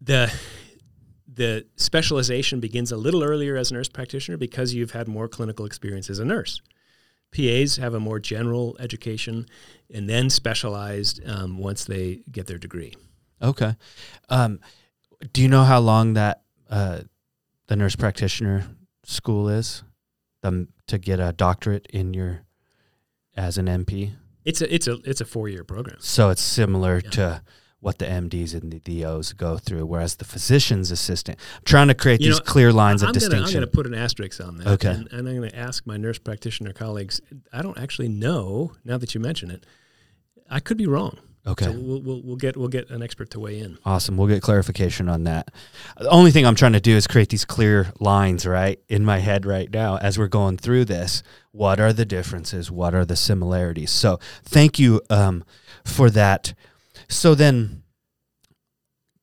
the 0.00 0.32
the 1.28 1.66
specialization 1.76 2.60
begins 2.60 2.92
a 2.92 2.96
little 2.96 3.22
earlier 3.22 3.56
as 3.56 3.70
a 3.70 3.74
nurse 3.74 3.88
practitioner 3.88 4.38
because 4.38 4.72
you've 4.72 4.92
had 4.92 5.06
more 5.06 5.28
clinical 5.28 5.66
experience 5.66 6.08
as 6.08 6.18
a 6.18 6.24
nurse. 6.24 6.62
PAs 7.32 7.76
have 7.76 7.92
a 7.92 8.00
more 8.00 8.18
general 8.18 8.76
education 8.80 9.46
and 9.92 10.08
then 10.08 10.30
specialized 10.30 11.20
um, 11.28 11.58
once 11.58 11.84
they 11.84 12.22
get 12.30 12.46
their 12.46 12.58
degree. 12.58 12.94
Okay. 13.42 13.74
Um, 14.30 14.60
do 15.32 15.42
you 15.42 15.48
know 15.48 15.64
how 15.64 15.80
long 15.80 16.14
that 16.14 16.42
uh, 16.70 17.00
the 17.66 17.76
nurse 17.76 17.96
practitioner 17.96 18.64
school 19.04 19.48
is? 19.48 19.82
The, 20.50 20.68
to 20.86 20.98
get 20.98 21.20
a 21.20 21.32
doctorate 21.32 21.86
in 21.90 22.14
your 22.14 22.42
as 23.36 23.58
an 23.58 23.66
NP. 23.66 24.12
It's 24.44 24.60
a 24.60 24.72
it's 24.74 24.86
a 24.86 24.98
it's 25.04 25.20
a 25.20 25.24
four 25.24 25.48
year 25.48 25.64
program. 25.64 25.96
So 26.00 26.30
it's 26.30 26.42
similar 26.42 27.00
Yeah. 27.04 27.10
to 27.10 27.42
what 27.80 27.98
the 27.98 28.06
MDs 28.06 28.54
and 28.54 28.72
the 28.72 28.80
DOs 28.80 29.32
go 29.34 29.58
through, 29.58 29.84
whereas 29.86 30.16
the 30.16 30.24
physician's 30.24 30.90
assistant. 30.90 31.38
I'm 31.56 31.62
trying 31.64 31.88
to 31.88 31.94
create 31.94 32.20
You 32.20 32.28
these 32.28 32.38
know, 32.38 32.44
clear 32.44 32.72
lines 32.72 33.02
of 33.02 33.08
I'm 33.10 33.14
gonna, 33.14 33.36
I'm 33.36 33.52
going 33.52 33.60
to 33.60 33.66
put 33.66 33.86
an 33.86 33.94
asterisk 33.94 34.40
on 34.40 34.56
that. 34.56 34.66
Okay. 34.66 34.88
And, 34.88 35.08
and 35.12 35.28
I'm 35.28 35.36
going 35.36 35.50
to 35.50 35.56
ask 35.56 35.86
my 35.86 35.96
nurse 35.96 36.18
practitioner 36.18 36.72
colleagues. 36.72 37.20
I 37.52 37.60
don't 37.62 37.78
actually 37.78 38.08
know 38.08 38.72
now 38.84 38.96
that 38.98 39.14
you 39.14 39.20
mention 39.20 39.50
it. 39.50 39.66
I 40.50 40.58
could 40.60 40.78
be 40.78 40.86
wrong. 40.86 41.18
Okay. 41.46 41.66
So 41.66 41.72
we'll, 41.72 42.00
we'll, 42.00 42.22
we'll 42.22 42.36
get 42.36 42.56
we'll 42.56 42.68
get 42.68 42.90
an 42.90 43.02
expert 43.02 43.30
to 43.30 43.40
weigh 43.40 43.60
in. 43.60 43.78
Awesome. 43.84 44.16
We'll 44.16 44.28
get 44.28 44.42
clarification 44.42 45.08
on 45.08 45.24
that. 45.24 45.52
The 45.98 46.08
only 46.08 46.30
thing 46.30 46.46
I'm 46.46 46.54
trying 46.54 46.72
to 46.72 46.80
do 46.80 46.96
is 46.96 47.06
create 47.06 47.28
these 47.28 47.44
clear 47.44 47.92
lines, 48.00 48.46
right, 48.46 48.80
in 48.88 49.04
my 49.04 49.18
head 49.18 49.46
right 49.46 49.70
now 49.70 49.96
as 49.98 50.18
we're 50.18 50.28
going 50.28 50.56
through 50.56 50.86
this. 50.86 51.22
What 51.52 51.80
are 51.80 51.92
the 51.92 52.04
differences? 52.04 52.70
What 52.70 52.94
are 52.94 53.04
the 53.04 53.16
similarities? 53.16 53.90
So, 53.90 54.18
thank 54.44 54.78
you 54.78 55.00
um, 55.08 55.44
for 55.84 56.10
that. 56.10 56.54
So, 57.08 57.34
then 57.34 57.82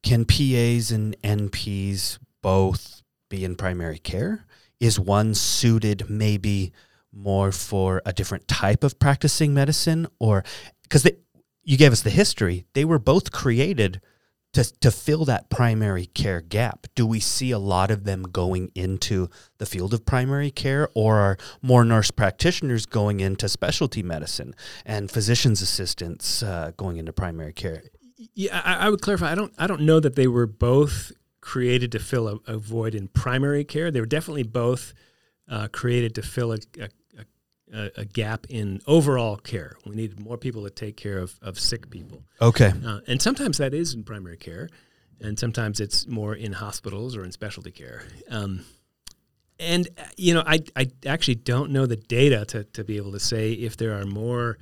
can 0.03 0.25
PAs 0.25 0.91
and 0.91 1.15
NPs 1.21 2.19
both 2.41 3.01
be 3.29 3.43
in 3.45 3.55
primary 3.55 3.99
care? 3.99 4.45
Is 4.79 4.99
one 4.99 5.33
suited 5.33 6.09
maybe 6.09 6.73
more 7.11 7.51
for 7.51 8.01
a 8.05 8.11
different 8.11 8.47
type 8.47 8.83
of 8.83 8.99
practicing 8.99 9.53
medicine? 9.53 10.07
Or 10.19 10.43
because 10.83 11.09
you 11.63 11.77
gave 11.77 11.91
us 11.91 12.01
the 12.01 12.09
history, 12.09 12.65
they 12.73 12.85
were 12.85 12.99
both 12.99 13.31
created 13.31 14.01
to, 14.53 14.63
to 14.79 14.91
fill 14.91 15.25
that 15.25 15.49
primary 15.49 16.05
care 16.05 16.39
gap. 16.39 16.85
Do 16.95 17.07
we 17.07 17.19
see 17.19 17.51
a 17.51 17.59
lot 17.59 17.89
of 17.89 18.03
them 18.03 18.23
going 18.23 18.71
into 18.75 19.29
the 19.57 19.65
field 19.65 19.93
of 19.93 20.05
primary 20.05 20.51
care, 20.51 20.89
or 20.93 21.17
are 21.17 21.37
more 21.61 21.83
nurse 21.83 22.11
practitioners 22.11 22.85
going 22.85 23.19
into 23.19 23.49
specialty 23.49 24.03
medicine 24.03 24.53
and 24.85 25.09
physician's 25.09 25.61
assistants 25.61 26.43
uh, 26.43 26.71
going 26.77 26.97
into 26.97 27.11
primary 27.11 27.53
care? 27.53 27.83
Yeah, 28.35 28.61
I, 28.63 28.87
I 28.87 28.89
would 28.89 29.01
clarify. 29.01 29.31
I 29.31 29.35
don't 29.35 29.53
I 29.57 29.67
don't 29.67 29.81
know 29.81 29.99
that 29.99 30.15
they 30.15 30.27
were 30.27 30.47
both 30.47 31.11
created 31.41 31.91
to 31.91 31.99
fill 31.99 32.27
a, 32.27 32.39
a 32.53 32.57
void 32.57 32.95
in 32.95 33.07
primary 33.09 33.65
care. 33.65 33.91
They 33.91 33.99
were 33.99 34.05
definitely 34.05 34.43
both 34.43 34.93
uh, 35.49 35.67
created 35.67 36.15
to 36.15 36.21
fill 36.21 36.53
a, 36.53 36.59
a, 36.79 36.89
a, 37.71 37.89
a 37.97 38.05
gap 38.05 38.47
in 38.49 38.81
overall 38.87 39.37
care. 39.37 39.75
We 39.85 39.95
needed 39.95 40.19
more 40.19 40.37
people 40.37 40.63
to 40.63 40.69
take 40.69 40.97
care 40.97 41.19
of, 41.19 41.37
of 41.41 41.59
sick 41.59 41.89
people. 41.89 42.23
Okay. 42.41 42.73
Uh, 42.85 42.99
and 43.07 43.21
sometimes 43.21 43.57
that 43.57 43.73
is 43.73 43.93
in 43.93 44.03
primary 44.03 44.37
care, 44.37 44.69
and 45.19 45.37
sometimes 45.37 45.79
it's 45.79 46.07
more 46.07 46.35
in 46.35 46.53
hospitals 46.53 47.15
or 47.15 47.23
in 47.23 47.31
specialty 47.31 47.71
care. 47.71 48.03
Um, 48.29 48.65
and 49.59 49.87
uh, 49.97 50.03
you 50.17 50.33
know, 50.33 50.43
I, 50.45 50.59
I 50.75 50.87
actually 51.05 51.35
don't 51.35 51.71
know 51.71 51.85
the 51.85 51.95
data 51.95 52.45
to, 52.45 52.63
to 52.63 52.83
be 52.83 52.97
able 52.97 53.11
to 53.13 53.19
say 53.19 53.53
if 53.53 53.77
there 53.77 53.93
are 53.99 54.05
more 54.05 54.57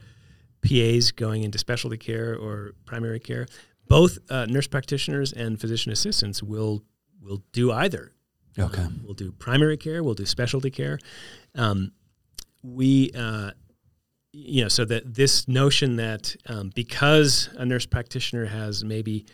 PAs 0.62 1.12
going 1.12 1.44
into 1.44 1.58
specialty 1.58 1.98
care 1.98 2.36
or 2.36 2.74
primary 2.86 3.20
care. 3.20 3.48
Both 3.88 4.20
uh, 4.30 4.46
nurse 4.46 4.68
practitioners 4.68 5.34
and 5.34 5.60
physician 5.60 5.92
assistants 5.92 6.42
will 6.42 6.84
will 7.22 7.44
do 7.52 7.72
either. 7.72 8.12
Okay. 8.58 8.82
Um, 8.82 9.02
we'll 9.04 9.14
do 9.14 9.32
primary 9.32 9.78
care. 9.78 10.04
We'll 10.04 10.14
do 10.14 10.26
specialty 10.26 10.72
care. 10.72 11.00
Um, 11.56 11.92
we, 12.64 13.12
uh, 13.16 13.52
you 14.32 14.62
know, 14.62 14.68
so 14.68 14.86
that 14.86 15.14
this 15.14 15.48
notion 15.48 15.98
that 15.98 16.36
um, 16.48 16.72
because 16.74 17.50
a 17.58 17.66
nurse 17.66 17.86
practitioner 17.86 18.46
has 18.46 18.84
maybe 18.84 19.26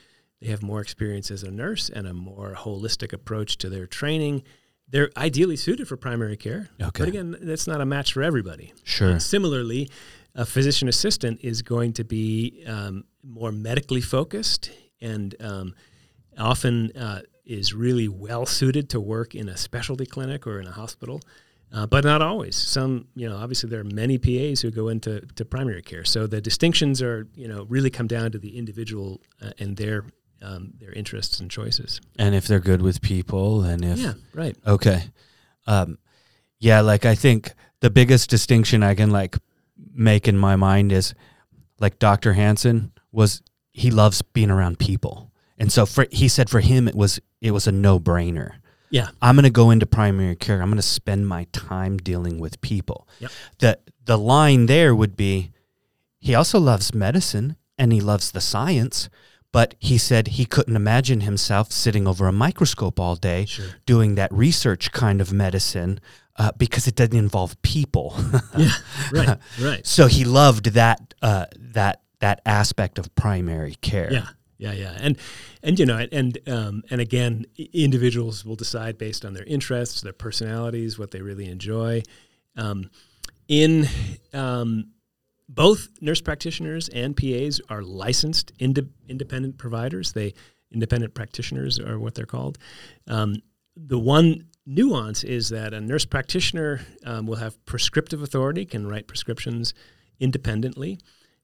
they 0.41 0.47
have 0.47 0.61
more 0.61 0.81
experience 0.81 1.31
as 1.31 1.43
a 1.43 1.51
nurse 1.51 1.89
and 1.89 2.07
a 2.07 2.13
more 2.13 2.53
holistic 2.55 3.13
approach 3.13 3.57
to 3.57 3.69
their 3.69 3.87
training, 3.87 4.43
they're 4.89 5.09
ideally 5.17 5.55
suited 5.57 5.87
for 5.87 5.97
primary 5.97 6.37
care. 6.37 6.69
Okay. 6.81 7.03
But 7.03 7.07
again, 7.09 7.35
that's 7.41 7.67
not 7.67 7.81
a 7.81 7.85
match 7.85 8.13
for 8.13 8.23
everybody. 8.23 8.73
Sure. 8.83 9.19
Similarly, 9.19 9.89
a 10.35 10.45
physician 10.45 10.87
assistant 10.87 11.39
is 11.43 11.61
going 11.61 11.93
to 11.93 12.03
be 12.03 12.63
um, 12.67 13.05
more 13.23 13.51
medically 13.51 14.01
focused 14.01 14.69
and 15.01 15.35
um, 15.39 15.73
often 16.37 16.95
uh, 16.95 17.21
is 17.45 17.73
really 17.73 18.07
well 18.07 18.45
suited 18.45 18.89
to 18.91 18.99
work 18.99 19.33
in 19.33 19.49
a 19.49 19.57
specialty 19.57 20.05
clinic 20.05 20.45
or 20.45 20.59
in 20.59 20.67
a 20.67 20.71
hospital. 20.71 21.21
Uh, 21.71 21.85
but 21.85 22.05
not 22.05 22.21
always. 22.21 22.55
Some, 22.55 23.07
you 23.13 23.27
know, 23.27 23.37
obviously 23.37 23.69
there 23.69 23.81
are 23.81 23.83
many 23.83 24.17
PAs 24.17 24.61
who 24.61 24.71
go 24.71 24.87
into 24.87 25.21
to 25.35 25.45
primary 25.45 25.81
care. 25.81 26.05
So 26.05 26.25
the 26.25 26.39
distinctions 26.39 27.01
are, 27.01 27.27
you 27.35 27.47
know, 27.47 27.65
really 27.67 27.89
come 27.89 28.07
down 28.07 28.31
to 28.31 28.39
the 28.39 28.57
individual 28.57 29.21
uh, 29.41 29.51
and 29.59 29.75
their 29.75 30.05
um, 30.41 30.73
their 30.79 30.91
interests 30.91 31.39
and 31.39 31.49
choices. 31.49 31.99
And 32.17 32.35
if 32.35 32.47
they're 32.47 32.59
good 32.59 32.81
with 32.81 33.01
people, 33.01 33.63
and 33.63 33.83
if 33.83 33.97
yeah, 33.97 34.13
right. 34.33 34.55
Okay. 34.65 35.03
Um, 35.65 35.97
yeah, 36.59 36.81
like 36.81 37.05
I 37.05 37.15
think 37.15 37.53
the 37.81 37.89
biggest 37.89 38.29
distinction 38.29 38.83
I 38.83 38.95
can 38.95 39.09
like 39.09 39.37
make 39.93 40.27
in 40.27 40.37
my 40.37 40.55
mind 40.55 40.91
is 40.91 41.13
like 41.79 41.99
Dr. 41.99 42.33
Hansen 42.33 42.91
was 43.11 43.41
he 43.73 43.91
loves 43.91 44.21
being 44.21 44.49
around 44.49 44.79
people. 44.79 45.31
And 45.57 45.71
so 45.71 45.85
for 45.85 46.07
he 46.11 46.27
said 46.27 46.49
for 46.49 46.59
him 46.59 46.87
it 46.87 46.95
was 46.95 47.19
it 47.41 47.51
was 47.51 47.67
a 47.67 47.71
no-brainer. 47.71 48.53
Yeah. 48.89 49.09
I'm 49.21 49.35
going 49.35 49.43
to 49.43 49.49
go 49.49 49.69
into 49.71 49.85
primary 49.85 50.35
care. 50.35 50.61
I'm 50.61 50.69
going 50.69 50.77
to 50.77 50.81
spend 50.81 51.27
my 51.27 51.45
time 51.51 51.97
dealing 51.97 52.39
with 52.39 52.61
people. 52.61 53.07
Yep. 53.19 53.31
The 53.59 53.79
the 54.05 54.17
line 54.17 54.65
there 54.67 54.95
would 54.95 55.15
be 55.17 55.51
he 56.19 56.33
also 56.35 56.59
loves 56.59 56.93
medicine 56.93 57.55
and 57.77 57.91
he 57.93 57.99
loves 58.01 58.31
the 58.31 58.41
science, 58.41 59.09
but 59.51 59.75
he 59.79 59.97
said 59.97 60.27
he 60.29 60.45
couldn't 60.45 60.75
imagine 60.75 61.21
himself 61.21 61.71
sitting 61.71 62.07
over 62.07 62.27
a 62.27 62.31
microscope 62.31 62.99
all 62.99 63.15
day 63.15 63.45
Sure. 63.45 63.65
doing 63.85 64.15
that 64.15 64.31
research 64.33 64.91
kind 64.91 65.21
of 65.21 65.31
medicine 65.33 65.99
uh, 66.37 66.51
because 66.57 66.87
it 66.87 66.95
doesn't 66.95 67.17
involve 67.17 67.61
people. 67.61 68.15
Yeah. 68.57 68.71
Right. 69.11 69.37
Right. 69.61 69.85
so 69.85 70.07
he 70.07 70.23
loved 70.25 70.67
that 70.73 71.13
uh, 71.21 71.45
that 71.73 72.01
that 72.19 72.41
aspect 72.45 72.97
of 72.99 73.13
primary 73.15 73.75
care. 73.81 74.11
Yeah, 74.11 74.27
yeah, 74.57 74.71
yeah, 74.71 74.97
and 74.99 75.17
and 75.61 75.79
you 75.79 75.85
know, 75.85 75.97
and 76.11 76.37
um, 76.47 76.83
and 76.89 76.99
again, 76.99 77.45
individuals 77.73 78.43
will 78.43 78.55
decide 78.55 78.97
based 78.97 79.23
on 79.23 79.33
their 79.33 79.43
interests, 79.43 80.01
their 80.01 80.13
personalities, 80.13 80.97
what 80.97 81.11
they 81.11 81.21
really 81.21 81.47
enjoy. 81.47 82.01
Um, 82.55 82.89
in 83.47 83.87
um, 84.33 84.91
both 85.47 85.89
nurse 86.01 86.21
practitioners 86.21 86.89
and 86.89 87.15
PAs 87.15 87.61
are 87.69 87.81
licensed 87.81 88.51
inde- 88.59 88.91
independent 89.07 89.57
providers. 89.57 90.13
They 90.13 90.33
independent 90.71 91.13
practitioners 91.13 91.79
are 91.79 91.99
what 91.99 92.15
they're 92.15 92.25
called. 92.25 92.57
Um, 93.07 93.37
the 93.75 93.99
one 93.99 94.47
nuance 94.65 95.23
is 95.23 95.49
that 95.49 95.73
a 95.73 95.79
nurse 95.79 96.05
practitioner 96.05 96.81
um, 97.05 97.25
will 97.25 97.37
have 97.37 97.63
prescriptive 97.65 98.21
authority, 98.21 98.65
can 98.65 98.87
write 98.87 99.07
prescriptions 99.07 99.73
independently. 100.19 100.99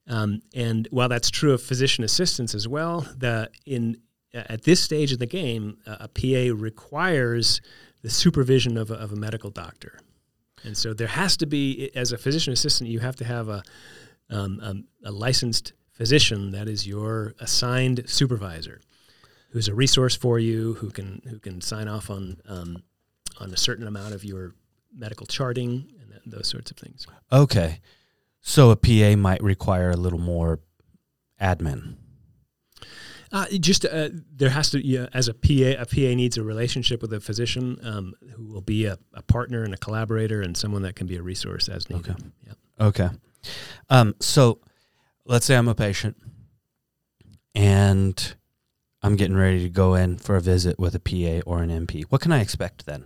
Um, 0.08 0.42
and 0.54 0.88
while 0.92 1.10
that's 1.10 1.30
true 1.30 1.54
of 1.54 1.62
physician 1.62 2.04
assistants 2.04 2.54
as 2.54 2.68
well, 2.68 3.08
the 3.18 3.50
in 3.66 3.98
at 4.34 4.64
this 4.64 4.82
stage 4.82 5.12
of 5.12 5.20
the 5.20 5.28
game, 5.28 5.78
a 5.86 6.08
PA 6.08 6.60
requires 6.60 7.62
the 8.02 8.10
supervision 8.10 8.78
of 8.78 8.90
a, 8.90 8.96
of 8.96 9.14
a 9.14 9.16
medical 9.16 9.50
doctor, 9.50 10.00
and 10.64 10.78
so 10.78 10.94
there 10.94 11.08
has 11.08 11.38
to 11.38 11.46
be, 11.46 11.92
as 11.96 12.12
a 12.12 12.18
physician 12.18 12.52
assistant, 12.52 12.90
you 12.90 13.00
have 13.00 13.16
to 13.18 13.26
have 13.26 13.50
a 13.50 13.64
um, 14.30 14.60
um, 14.62 14.86
a 15.06 15.12
licensed 15.12 15.74
physician 15.92 16.52
that 16.52 16.68
is 16.68 16.88
your 16.88 17.36
assigned 17.40 18.04
supervisor, 18.08 18.82
who's 19.52 19.68
a 19.68 19.76
resource 19.76 20.16
for 20.16 20.40
you, 20.40 20.74
who 20.76 20.90
can 20.90 21.22
who 21.30 21.40
can 21.40 21.62
sign 21.62 21.88
off 21.88 22.10
on 22.10 22.38
um, 22.48 22.84
on 23.40 23.52
a 23.52 23.58
certain 23.58 23.88
amount 23.88 24.14
of 24.14 24.24
your 24.24 24.54
medical 24.96 25.26
charting 25.26 25.92
and 26.02 26.12
that, 26.12 26.22
those 26.26 26.48
sorts 26.48 26.72
of 26.72 26.78
things. 26.78 27.08
Okay. 27.32 27.80
So 28.44 28.72
a 28.72 28.76
PA 28.76 29.16
might 29.16 29.42
require 29.42 29.90
a 29.90 29.96
little 29.96 30.20
more 30.20 30.60
admin. 31.42 31.96
Uh, 33.32 33.46
just 33.60 33.86
uh, 33.86 34.10
there 34.36 34.52
has 34.52 34.70
to, 34.70 34.86
yeah, 34.86 35.08
as 35.14 35.28
a 35.28 35.34
PA, 35.34 35.82
a 35.82 35.86
PA 35.86 36.14
needs 36.14 36.38
a 36.38 36.44
relationship 36.44 37.02
with 37.02 37.12
a 37.14 37.20
physician 37.20 37.80
um, 37.82 38.14
who 38.36 38.46
will 38.46 38.62
be 38.62 38.86
a, 38.86 39.00
a 39.14 39.24
partner 39.24 39.64
and 39.64 39.74
a 39.74 39.78
collaborator 39.78 40.42
and 40.42 40.56
someone 40.56 40.84
that 40.84 40.96
can 40.96 41.08
be 41.08 41.16
a 41.16 41.24
resource 41.24 41.68
as 41.68 41.90
needed. 41.90 42.12
Okay. 42.12 42.24
Yeah. 42.46 42.54
Okay. 42.80 43.10
Um, 43.90 44.14
so 44.20 44.60
let's 45.26 45.46
say 45.46 45.56
I'm 45.56 45.70
a 45.70 45.74
patient 45.74 46.18
and 47.56 48.36
I'm 49.02 49.16
getting 49.16 49.38
ready 49.38 49.64
to 49.64 49.70
go 49.70 49.96
in 49.96 50.18
for 50.18 50.36
a 50.36 50.42
visit 50.42 50.78
with 50.78 50.94
a 50.94 51.00
PA 51.00 51.50
or 51.50 51.64
an 51.64 51.70
NP. 51.70 52.04
What 52.10 52.22
can 52.22 52.34
I 52.34 52.42
expect 52.42 52.86
then 52.86 53.06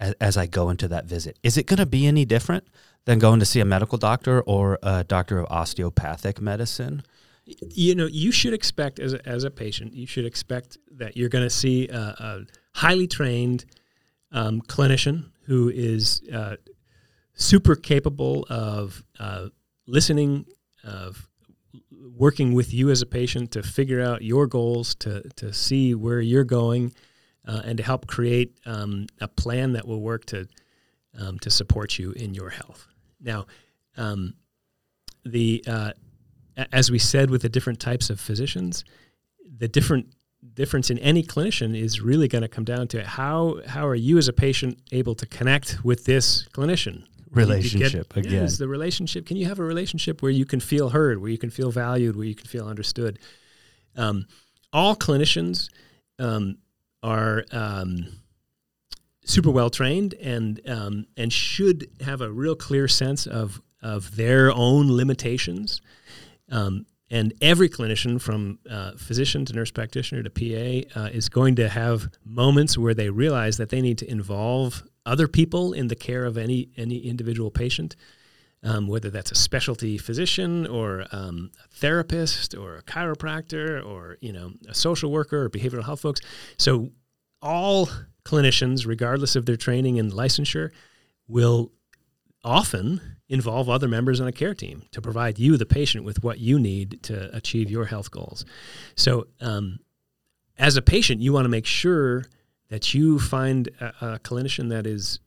as, 0.00 0.14
as 0.14 0.36
I 0.36 0.46
go 0.46 0.70
into 0.70 0.88
that 0.88 1.04
visit? 1.04 1.38
Is 1.42 1.56
it 1.56 1.66
going 1.66 1.78
to 1.78 1.86
be 1.86 2.06
any 2.06 2.24
different 2.24 2.66
than 3.04 3.18
going 3.18 3.40
to 3.40 3.46
see 3.46 3.60
a 3.60 3.64
medical 3.64 3.98
doctor 3.98 4.40
or 4.42 4.78
a 4.82 5.04
doctor 5.04 5.38
of 5.38 5.46
osteopathic 5.50 6.40
medicine? 6.40 7.02
You 7.46 7.94
know, 7.94 8.06
you 8.06 8.30
should 8.30 8.52
expect 8.52 8.98
as 8.98 9.14
a, 9.14 9.26
as 9.26 9.44
a 9.44 9.50
patient, 9.50 9.94
you 9.94 10.06
should 10.06 10.26
expect 10.26 10.76
that 10.92 11.16
you're 11.16 11.30
going 11.30 11.44
to 11.44 11.50
see 11.50 11.88
a, 11.88 11.98
a 11.98 12.40
highly 12.74 13.06
trained 13.06 13.64
um, 14.32 14.60
clinician 14.60 15.30
who 15.46 15.70
is 15.70 16.20
uh, 16.32 16.56
super 17.32 17.74
capable 17.74 18.46
of 18.50 19.02
uh, 19.18 19.48
listening, 19.86 20.44
of 20.84 21.26
working 22.16 22.52
with 22.52 22.74
you 22.74 22.90
as 22.90 23.00
a 23.00 23.06
patient 23.06 23.52
to 23.52 23.62
figure 23.62 24.02
out 24.02 24.22
your 24.22 24.46
goals, 24.46 24.94
to 24.96 25.22
to 25.36 25.52
see 25.52 25.94
where 25.94 26.20
you're 26.20 26.44
going, 26.44 26.92
uh, 27.46 27.62
and 27.64 27.78
to 27.78 27.82
help 27.82 28.06
create 28.06 28.58
um, 28.66 29.06
a 29.20 29.28
plan 29.28 29.72
that 29.72 29.86
will 29.86 30.00
work 30.00 30.26
to 30.26 30.46
um, 31.18 31.38
to 31.38 31.50
support 31.50 31.98
you 31.98 32.12
in 32.12 32.34
your 32.34 32.50
health. 32.50 32.86
Now, 33.20 33.46
um, 33.96 34.34
the 35.24 35.64
uh, 35.66 35.92
as 36.72 36.90
we 36.90 36.98
said 36.98 37.30
with 37.30 37.42
the 37.42 37.48
different 37.48 37.80
types 37.80 38.10
of 38.10 38.20
physicians, 38.20 38.84
the 39.58 39.68
different 39.68 40.14
difference 40.54 40.90
in 40.90 40.98
any 40.98 41.22
clinician 41.22 41.76
is 41.76 42.00
really 42.00 42.28
going 42.28 42.42
to 42.42 42.48
come 42.48 42.64
down 42.64 42.88
to 42.88 43.04
how 43.04 43.60
how 43.66 43.86
are 43.86 43.94
you 43.94 44.18
as 44.18 44.28
a 44.28 44.32
patient 44.32 44.78
able 44.92 45.14
to 45.16 45.26
connect 45.26 45.84
with 45.84 46.04
this 46.04 46.48
clinician? 46.52 47.00
Get- 47.00 47.36
Relationship 47.36 48.12
yeah, 48.14 48.20
again. 48.20 48.44
is 48.44 48.56
the 48.56 48.68
relationship. 48.68 49.26
Can 49.26 49.36
you 49.36 49.46
have 49.46 49.58
a 49.58 49.64
relationship 49.64 50.22
where 50.22 50.30
you 50.30 50.46
can 50.46 50.60
feel 50.60 50.88
heard 50.88 51.20
where 51.20 51.30
you 51.30 51.36
can 51.36 51.50
feel 51.50 51.70
valued 51.70 52.16
where 52.16 52.24
you 52.24 52.34
can 52.34 52.46
feel 52.46 52.66
understood? 52.66 53.18
Um, 53.96 54.26
all 54.72 54.96
clinicians 54.96 55.68
um, 56.18 56.58
are 57.02 57.44
um, 57.52 58.06
super 59.28 59.50
well 59.50 59.70
trained 59.70 60.14
and 60.14 60.60
um, 60.66 61.06
and 61.16 61.32
should 61.32 61.88
have 62.00 62.20
a 62.20 62.32
real 62.32 62.56
clear 62.56 62.88
sense 62.88 63.26
of 63.26 63.62
of 63.82 64.16
their 64.16 64.50
own 64.50 64.90
limitations. 64.90 65.80
Um, 66.50 66.86
and 67.10 67.32
every 67.40 67.70
clinician, 67.70 68.20
from 68.20 68.58
uh, 68.68 68.92
physician 68.98 69.46
to 69.46 69.54
nurse 69.54 69.70
practitioner 69.70 70.22
to 70.22 70.30
PA, 70.30 71.00
uh, 71.00 71.08
is 71.08 71.30
going 71.30 71.56
to 71.56 71.68
have 71.68 72.10
moments 72.24 72.76
where 72.76 72.92
they 72.92 73.08
realize 73.08 73.56
that 73.56 73.70
they 73.70 73.80
need 73.80 73.96
to 73.98 74.10
involve 74.10 74.82
other 75.06 75.26
people 75.26 75.72
in 75.72 75.88
the 75.88 75.96
care 75.96 76.24
of 76.26 76.36
any 76.36 76.70
any 76.76 76.98
individual 76.98 77.50
patient, 77.50 77.96
um, 78.62 78.88
whether 78.88 79.10
that's 79.10 79.30
a 79.30 79.34
specialty 79.34 79.96
physician 79.98 80.66
or 80.66 81.06
um, 81.12 81.50
a 81.64 81.68
therapist 81.76 82.54
or 82.54 82.76
a 82.76 82.82
chiropractor 82.82 83.84
or 83.84 84.18
you 84.20 84.32
know 84.32 84.52
a 84.68 84.74
social 84.74 85.10
worker 85.10 85.44
or 85.44 85.50
behavioral 85.50 85.84
health 85.84 86.00
folks. 86.00 86.20
So 86.58 86.90
all 87.40 87.88
clinicians, 88.28 88.86
regardless 88.86 89.36
of 89.36 89.46
their 89.46 89.56
training 89.56 89.98
and 89.98 90.12
licensure, 90.12 90.70
will 91.26 91.72
often 92.44 93.16
involve 93.28 93.68
other 93.68 93.88
members 93.88 94.20
on 94.20 94.28
a 94.28 94.32
care 94.32 94.54
team 94.54 94.82
to 94.92 95.00
provide 95.00 95.38
you, 95.38 95.56
the 95.56 95.66
patient, 95.66 96.04
with 96.04 96.22
what 96.22 96.38
you 96.38 96.58
need 96.58 97.02
to 97.02 97.34
achieve 97.36 97.70
your 97.70 97.86
health 97.86 98.10
goals. 98.10 98.44
So, 98.96 99.26
um, 99.40 99.78
as 100.58 100.76
a 100.76 100.82
patient, 100.82 101.20
you 101.20 101.32
want 101.32 101.44
to 101.44 101.50
make 101.50 101.66
sure 101.66 102.24
that 102.68 102.92
you 102.94 103.18
find 103.18 103.68
a, 103.80 103.86
a 104.00 104.18
clinician 104.18 104.70
that 104.70 104.86
is, 104.86 105.20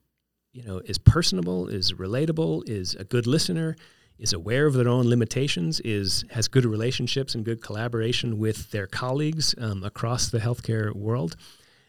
you 0.52 0.64
know, 0.64 0.80
is 0.80 0.98
personable, 0.98 1.68
is 1.68 1.94
relatable, 1.94 2.68
is 2.68 2.96
a 2.96 3.04
good 3.04 3.28
listener, 3.28 3.76
is 4.18 4.34
aware 4.34 4.66
of 4.68 4.74
their 4.74 4.90
own 4.90 5.08
limitations, 5.08 5.80
is 5.82 6.26
has 6.32 6.48
good 6.48 6.66
relationships 6.66 7.34
and 7.36 7.46
good 7.46 7.62
collaboration 7.62 8.38
with 8.38 8.72
their 8.72 8.88
colleagues 8.88 9.56
um, 9.58 9.84
across 9.84 10.30
the 10.30 10.40
healthcare 10.40 10.94
world, 10.96 11.36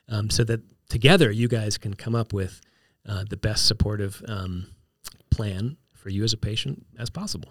um, 0.09 0.31
so 0.31 0.45
that 0.45 0.61
together 0.93 1.31
you 1.31 1.49
guys 1.49 1.79
can 1.79 1.95
come 1.95 2.15
up 2.15 2.35
with 2.35 2.61
uh, 3.09 3.25
the 3.31 3.37
best 3.37 3.65
supportive 3.67 4.23
um, 4.29 4.67
plan 5.31 5.79
for 5.95 6.11
you 6.11 6.23
as 6.23 6.35
a 6.35 6.37
patient 6.37 6.85
as 6.99 7.09
possible. 7.09 7.49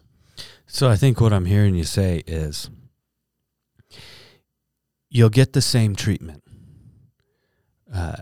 So 0.68 0.88
I 0.88 0.96
think 0.96 1.20
what 1.20 1.34
I'm 1.34 1.46
hearing 1.46 1.74
you 1.74 1.84
say 1.84 2.22
is 2.28 2.70
you'll 5.10 5.30
get 5.30 5.54
the 5.54 5.62
same 5.62 5.96
treatment 5.96 6.44
uh, 7.92 8.18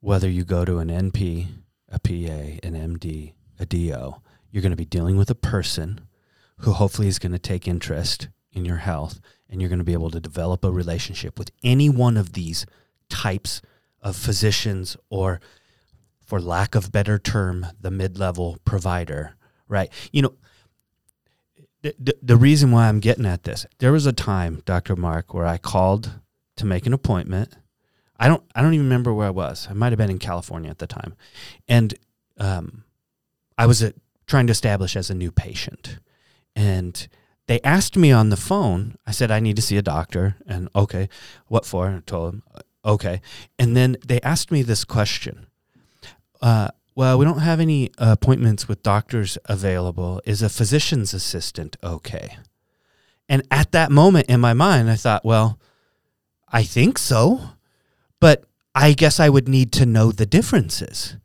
whether 0.00 0.28
you 0.28 0.44
go 0.44 0.64
to 0.64 0.78
an 0.78 0.88
NP, 0.88 1.46
a 1.88 2.00
PA, 2.00 2.66
an 2.66 2.74
MD, 2.98 3.34
a 3.60 3.66
DO. 3.66 4.16
You're 4.50 4.62
going 4.62 4.70
to 4.70 4.76
be 4.76 4.84
dealing 4.84 5.16
with 5.16 5.30
a 5.30 5.36
person 5.36 6.00
who 6.58 6.72
hopefully 6.72 7.06
is 7.06 7.20
going 7.20 7.32
to 7.32 7.38
take 7.38 7.68
interest 7.68 8.28
in 8.50 8.64
your 8.64 8.78
health, 8.78 9.20
and 9.48 9.60
you're 9.60 9.68
going 9.68 9.78
to 9.78 9.84
be 9.84 9.92
able 9.92 10.10
to 10.10 10.20
develop 10.20 10.64
a 10.64 10.72
relationship 10.72 11.38
with 11.38 11.52
any 11.62 11.88
one 11.88 12.16
of 12.16 12.32
these 12.32 12.66
types 13.08 13.62
of 14.06 14.16
physicians 14.16 14.96
or 15.10 15.40
for 16.24 16.40
lack 16.40 16.74
of 16.74 16.92
better 16.92 17.18
term 17.18 17.66
the 17.80 17.90
mid-level 17.90 18.58
provider 18.64 19.34
right 19.68 19.90
you 20.12 20.22
know 20.22 20.34
the, 21.82 22.16
the, 22.22 22.36
reason 22.36 22.72
why 22.72 22.88
I'm 22.88 23.00
getting 23.00 23.26
at 23.26 23.44
this, 23.44 23.64
there 23.78 23.92
was 23.92 24.06
a 24.06 24.12
time, 24.12 24.62
Dr. 24.64 24.96
Mark, 24.96 25.32
where 25.32 25.46
I 25.46 25.56
called 25.58 26.18
to 26.56 26.66
make 26.66 26.86
an 26.86 26.92
appointment. 26.92 27.54
I 28.18 28.28
don't 28.28 28.42
I 28.54 28.62
don't 28.62 28.74
even 28.74 28.86
remember 28.86 29.12
where 29.12 29.26
I 29.26 29.30
was. 29.30 29.68
I 29.70 29.74
might 29.74 29.92
have 29.92 29.98
been 29.98 30.10
in 30.10 30.18
California 30.18 30.70
at 30.70 30.78
the 30.78 30.86
time. 30.86 31.14
And 31.68 31.94
um, 32.38 32.84
I 33.58 33.66
was 33.66 33.82
uh 33.82 33.92
trying 34.26 34.46
to 34.46 34.52
establish 34.52 34.96
as 34.96 35.10
a 35.10 35.14
new 35.14 35.30
patient. 35.30 35.98
And 36.56 37.06
they 37.46 37.60
asked 37.60 37.96
me 37.96 38.10
on 38.10 38.30
the 38.30 38.36
phone, 38.36 38.96
I 39.06 39.12
said, 39.12 39.30
I 39.30 39.38
need 39.38 39.56
to 39.56 39.62
see 39.62 39.76
a 39.76 39.82
doctor. 39.82 40.36
And 40.46 40.68
okay, 40.74 41.08
what 41.46 41.66
for? 41.66 41.88
I 41.88 42.00
told 42.06 42.32
them, 42.32 42.42
okay. 42.86 43.20
And 43.58 43.76
then 43.76 43.96
they 44.06 44.20
asked 44.22 44.50
me 44.50 44.62
this 44.62 44.84
question 44.84 45.46
uh, 46.40 46.68
well, 46.94 47.18
we 47.18 47.26
don't 47.26 47.40
have 47.40 47.60
any 47.60 47.90
appointments 47.98 48.68
with 48.68 48.82
doctors 48.82 49.36
available. 49.44 50.22
Is 50.24 50.40
a 50.40 50.48
physician's 50.48 51.12
assistant 51.12 51.76
okay? 51.82 52.38
And 53.28 53.42
at 53.50 53.72
that 53.72 53.90
moment 53.90 54.28
in 54.28 54.40
my 54.40 54.54
mind, 54.54 54.90
I 54.90 54.96
thought, 54.96 55.24
well, 55.24 55.58
I 56.48 56.62
think 56.62 56.96
so, 56.96 57.40
but 58.20 58.44
I 58.74 58.92
guess 58.92 59.20
I 59.20 59.28
would 59.28 59.48
need 59.48 59.72
to 59.72 59.84
know 59.84 60.10
the 60.10 60.26
differences 60.26 61.16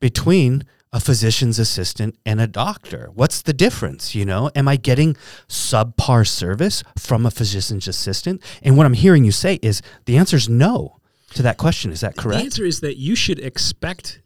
between 0.00 0.64
a 0.92 0.98
physician's 0.98 1.58
assistant 1.58 2.16
and 2.26 2.40
a 2.40 2.48
doctor. 2.48 3.10
What's 3.14 3.42
the 3.42 3.52
difference? 3.52 4.14
You 4.14 4.24
know, 4.24 4.50
am 4.56 4.66
I 4.66 4.76
getting 4.76 5.14
subpar 5.46 6.26
service 6.26 6.82
from 6.98 7.24
a 7.24 7.30
physician's 7.30 7.86
assistant? 7.86 8.42
And 8.62 8.76
what 8.76 8.86
I'm 8.86 8.94
hearing 8.94 9.24
you 9.24 9.32
say 9.32 9.60
is 9.62 9.82
the 10.06 10.16
answer 10.16 10.36
is 10.36 10.48
no 10.48 10.99
to 11.34 11.42
that 11.42 11.56
question. 11.56 11.92
Is 11.92 12.00
that 12.00 12.16
correct? 12.16 12.38
The 12.38 12.44
answer 12.44 12.64
is 12.64 12.80
that 12.80 12.96
you 12.96 13.14
should 13.14 13.38
expect 13.38 14.20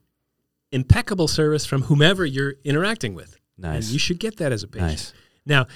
impeccable 0.72 1.28
service 1.28 1.64
from 1.64 1.82
whomever 1.82 2.24
you're 2.24 2.54
interacting 2.64 3.14
with. 3.14 3.38
Nice. 3.56 3.84
And 3.84 3.92
you 3.92 3.98
should 3.98 4.18
get 4.18 4.38
that 4.38 4.52
as 4.52 4.62
a 4.62 4.68
patient. 4.68 4.90
Nice. 4.90 5.12
Now, 5.46 5.66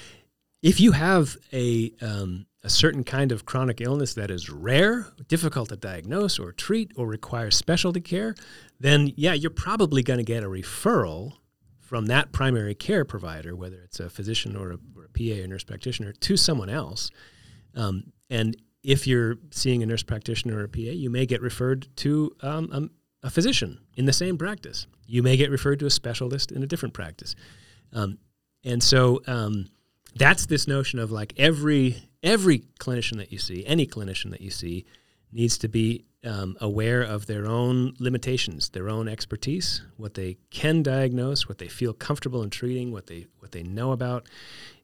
if 0.61 0.79
you 0.79 0.91
have 0.91 1.37
a 1.53 1.93
um, 2.01 2.45
a 2.63 2.69
certain 2.69 3.03
kind 3.05 3.31
of 3.31 3.45
chronic 3.45 3.79
illness 3.79 4.13
that 4.15 4.29
is 4.29 4.49
rare, 4.49 5.07
difficult 5.27 5.69
to 5.69 5.77
diagnose 5.77 6.37
or 6.37 6.51
treat, 6.51 6.91
or 6.97 7.07
requires 7.07 7.55
specialty 7.55 8.01
care, 8.01 8.35
then 8.79 9.13
yeah, 9.15 9.33
you're 9.33 9.49
probably 9.49 10.03
going 10.03 10.17
to 10.17 10.25
get 10.25 10.43
a 10.43 10.47
referral 10.47 11.33
from 11.79 12.07
that 12.07 12.31
primary 12.33 12.75
care 12.75 13.05
provider, 13.05 13.55
whether 13.55 13.77
it's 13.77 13.99
a 13.99 14.09
physician 14.09 14.55
or 14.55 14.71
a, 14.71 14.77
or 14.95 15.05
a 15.05 15.09
PA 15.09 15.41
or 15.41 15.47
nurse 15.47 15.63
practitioner, 15.63 16.11
to 16.11 16.35
someone 16.35 16.69
else. 16.69 17.09
Um, 17.75 18.11
and 18.29 18.57
if 18.83 19.07
you're 19.07 19.37
seeing 19.51 19.83
a 19.83 19.85
nurse 19.85 20.03
practitioner 20.03 20.57
or 20.57 20.63
a 20.63 20.69
PA, 20.69 20.79
you 20.79 21.09
may 21.09 21.25
get 21.25 21.41
referred 21.41 21.87
to 21.97 22.35
um, 22.41 22.69
um, 22.71 22.91
a 23.23 23.29
physician 23.29 23.79
in 23.95 24.05
the 24.05 24.13
same 24.13 24.37
practice. 24.37 24.87
You 25.05 25.23
may 25.23 25.37
get 25.37 25.49
referred 25.49 25.79
to 25.79 25.85
a 25.85 25.89
specialist 25.89 26.51
in 26.51 26.63
a 26.63 26.67
different 26.67 26.93
practice. 26.93 27.35
Um, 27.91 28.19
and 28.63 28.81
so 28.81 29.21
um, 29.27 29.67
that's 30.15 30.45
this 30.45 30.67
notion 30.67 30.99
of 30.99 31.11
like 31.11 31.33
every 31.37 31.97
every 32.21 32.59
clinician 32.79 33.17
that 33.17 33.31
you 33.31 33.37
see, 33.37 33.65
any 33.65 33.87
clinician 33.87 34.31
that 34.31 34.41
you 34.41 34.51
see, 34.51 34.85
needs 35.31 35.57
to 35.57 35.69
be 35.69 36.05
um, 36.25 36.57
aware 36.59 37.01
of 37.01 37.27
their 37.27 37.45
own 37.45 37.93
limitations, 37.99 38.69
their 38.69 38.89
own 38.89 39.07
expertise, 39.07 39.83
what 39.95 40.15
they 40.15 40.37
can 40.49 40.83
diagnose, 40.83 41.47
what 41.47 41.59
they 41.59 41.69
feel 41.69 41.93
comfortable 41.93 42.43
in 42.43 42.49
treating, 42.49 42.91
what 42.91 43.07
they 43.07 43.27
what 43.39 43.51
they 43.51 43.63
know 43.63 43.91
about, 43.91 44.27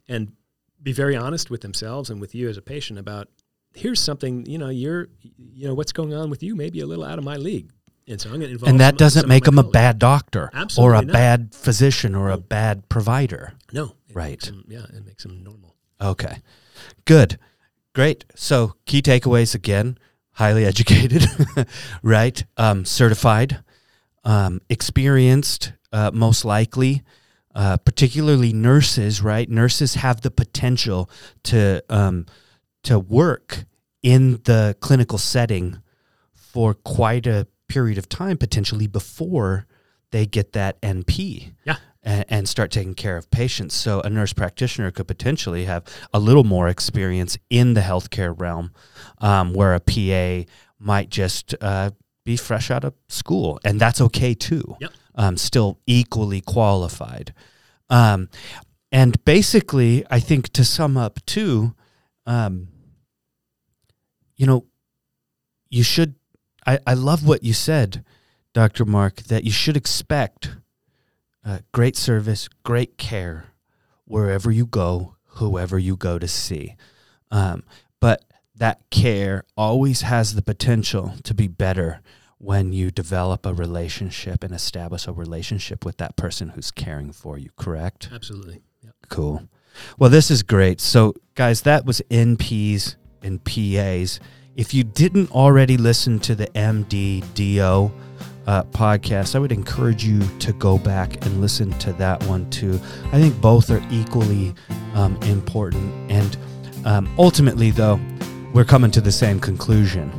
and 0.08 0.34
be 0.82 0.94
very 0.94 1.16
honest 1.16 1.50
with 1.50 1.62
themselves 1.62 2.10
and 2.10 2.22
with 2.22 2.36
you 2.36 2.48
as 2.48 2.58
a 2.58 2.62
patient 2.62 3.00
about 3.00 3.28
here's 3.76 4.00
something 4.02 4.46
you 4.46 4.58
know 4.58 4.70
you're 4.70 5.08
you 5.22 5.68
know 5.68 5.74
what's 5.74 5.92
going 5.92 6.14
on 6.14 6.30
with 6.30 6.42
you 6.44 6.56
maybe 6.56 6.80
a 6.80 6.86
little 6.86 7.04
out 7.04 7.18
of 7.20 7.24
my 7.26 7.36
league 7.36 7.70
and 8.08 8.22
so 8.22 8.30
I'm 8.30 8.36
going 8.36 8.48
to 8.50 8.54
involve 8.54 8.70
and 8.70 8.80
that 8.80 8.92
some- 8.92 8.98
doesn't 8.98 9.22
some 9.24 9.30
make 9.30 9.44
them 9.46 9.58
a 9.60 9.64
bad 9.64 10.00
doctor 10.00 10.50
or 10.78 10.94
a 10.94 11.02
not. 11.02 11.12
bad 11.14 11.56
physician 11.56 12.14
or 12.16 12.30
a 12.30 12.38
bad 12.38 12.88
provider. 12.90 13.54
no 13.74 13.96
Right. 14.14 14.50
yeah 14.68 14.86
it 14.94 15.06
makes 15.06 15.24
them 15.24 15.44
normal 15.44 15.76
Okay. 16.02 16.42
Good. 17.06 17.40
Great. 17.94 18.26
So, 18.36 18.76
key 18.86 19.02
takeaways 19.02 19.56
again 19.56 19.98
highly 20.34 20.66
educated, 20.72 21.26
right? 22.04 22.44
Um, 22.58 22.84
certified, 22.84 23.60
um, 24.26 24.60
experienced, 24.70 25.72
uh, 25.94 26.12
most 26.14 26.44
likely, 26.44 27.02
uh, 27.56 27.78
particularly 27.78 28.52
nurses, 28.52 29.22
right? 29.22 29.50
Nurses 29.50 29.96
have 29.96 30.20
the 30.22 30.32
potential 30.32 31.10
to, 31.44 31.82
um, 31.90 32.26
to 32.86 33.00
work 33.00 33.66
in 34.02 34.42
the 34.44 34.76
clinical 34.80 35.18
setting 35.18 35.82
for 36.34 36.74
quite 36.74 37.28
a 37.28 37.48
period 37.68 37.98
of 37.98 38.08
time, 38.08 38.38
potentially 38.38 38.88
before 38.88 39.66
they 40.12 40.26
get 40.26 40.54
that 40.54 40.80
NP 40.82 41.52
yeah 41.66 41.78
and, 42.06 42.26
and 42.30 42.50
start 42.50 42.72
taking 42.72 42.94
care 42.94 43.18
of 43.18 43.30
patients. 43.32 43.74
So 43.74 44.00
a 44.02 44.10
nurse 44.10 44.32
practitioner 44.32 44.92
could 44.92 45.08
potentially 45.08 45.66
have 45.66 45.84
a 46.14 46.20
little 46.20 46.44
more 46.44 46.70
experience 46.70 47.38
in 47.50 47.74
the 47.74 47.82
healthcare 47.82 48.40
realm, 48.40 48.72
um, 49.18 49.54
where 49.54 49.74
a 49.74 49.80
PA 49.80 50.50
might 50.80 51.10
just 51.10 51.56
uh, 51.60 51.92
be 52.24 52.38
fresh 52.38 52.70
out 52.72 52.86
of 52.86 52.94
school, 53.10 53.60
and 53.66 53.82
that's 53.82 54.00
okay 54.00 54.34
too. 54.34 54.78
Yep. 54.80 54.92
Um, 55.16 55.38
still 55.38 55.80
equally 55.88 56.42
qualified. 56.42 57.34
Um, 57.90 58.30
and 58.92 59.24
basically, 59.26 60.06
I 60.12 60.20
think 60.20 60.50
to 60.54 60.64
sum 60.64 60.98
up 60.98 61.26
too, 61.26 61.74
um, 62.26 62.68
you 64.36 64.46
know, 64.46 64.66
you 65.70 65.84
should. 65.84 66.16
I, 66.66 66.80
I 66.88 66.94
love 66.94 67.26
what 67.26 67.44
you 67.44 67.54
said, 67.54 68.04
Dr. 68.54 68.86
Mark, 68.86 69.24
that 69.24 69.44
you 69.44 69.52
should 69.52 69.78
expect 69.78 70.58
uh, 71.46 71.60
great 71.72 71.96
service, 71.96 72.50
great 72.64 72.98
care 72.98 73.46
wherever 74.06 74.52
you 74.52 74.66
go, 74.66 75.16
whoever 75.26 75.78
you 75.78 75.96
go 75.96 76.18
to 76.18 76.28
see. 76.28 76.76
Um, 77.32 77.64
but 78.00 78.24
that 78.56 78.90
care 78.90 79.44
always 79.56 80.02
has 80.02 80.36
the 80.36 80.42
potential 80.42 81.14
to 81.24 81.34
be 81.34 81.48
better 81.48 82.02
when 82.38 82.74
you 82.74 82.92
develop 82.92 83.46
a 83.46 83.54
relationship 83.54 84.44
and 84.44 84.54
establish 84.54 85.08
a 85.08 85.14
relationship 85.14 85.86
with 85.86 85.98
that 85.98 86.16
person 86.16 86.50
who's 86.50 86.72
caring 86.72 87.12
for 87.12 87.38
you, 87.38 87.50
correct? 87.58 88.10
absolutely 88.14 88.62
yeah. 88.84 88.92
Cool. 89.10 89.48
Well, 89.98 90.10
this 90.10 90.32
is 90.32 90.44
great. 90.44 90.80
So, 90.80 91.14
guys, 91.34 91.64
that 91.64 91.86
was 91.86 92.02
NPs 92.10 92.96
and 93.26 93.44
PAs. 93.44 94.20
If 94.56 94.74
you 94.74 94.84
didn't 94.84 95.32
already 95.32 95.76
listen 95.76 96.20
to 96.20 96.36
the 96.36 96.48
MDDO 96.48 97.92
uh, 98.48 98.64
podcast, 98.64 99.36
I 99.36 99.40
would 99.40 99.52
encourage 99.52 100.06
you 100.06 100.22
to 100.40 100.54
go 100.54 100.78
back 100.78 101.26
and 101.26 101.42
listen 101.42 101.72
to 101.80 101.94
that 101.94 102.24
one 102.26 102.50
too. 102.50 102.80
I 103.08 103.20
think 103.20 103.40
both 103.42 103.70
are 103.72 103.82
equally 103.92 104.54
um, 104.94 105.18
important. 105.24 106.12
And 106.12 106.38
um, 106.86 107.14
ultimately, 107.18 107.72
though, 107.72 108.00
we're 108.54 108.66
coming 108.66 108.92
to 108.92 109.02
the 109.02 109.12
same 109.12 109.40
conclusion 109.40 110.12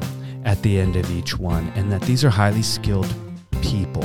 at 0.45 0.61
the 0.63 0.79
end 0.79 0.97
of 0.97 1.11
each 1.11 1.39
one, 1.39 1.69
and 1.75 1.91
that 1.91 2.03
these 2.03 2.25
are 2.25 2.31
highly 2.31 2.63
skilled 2.63 3.13
people 3.63 4.05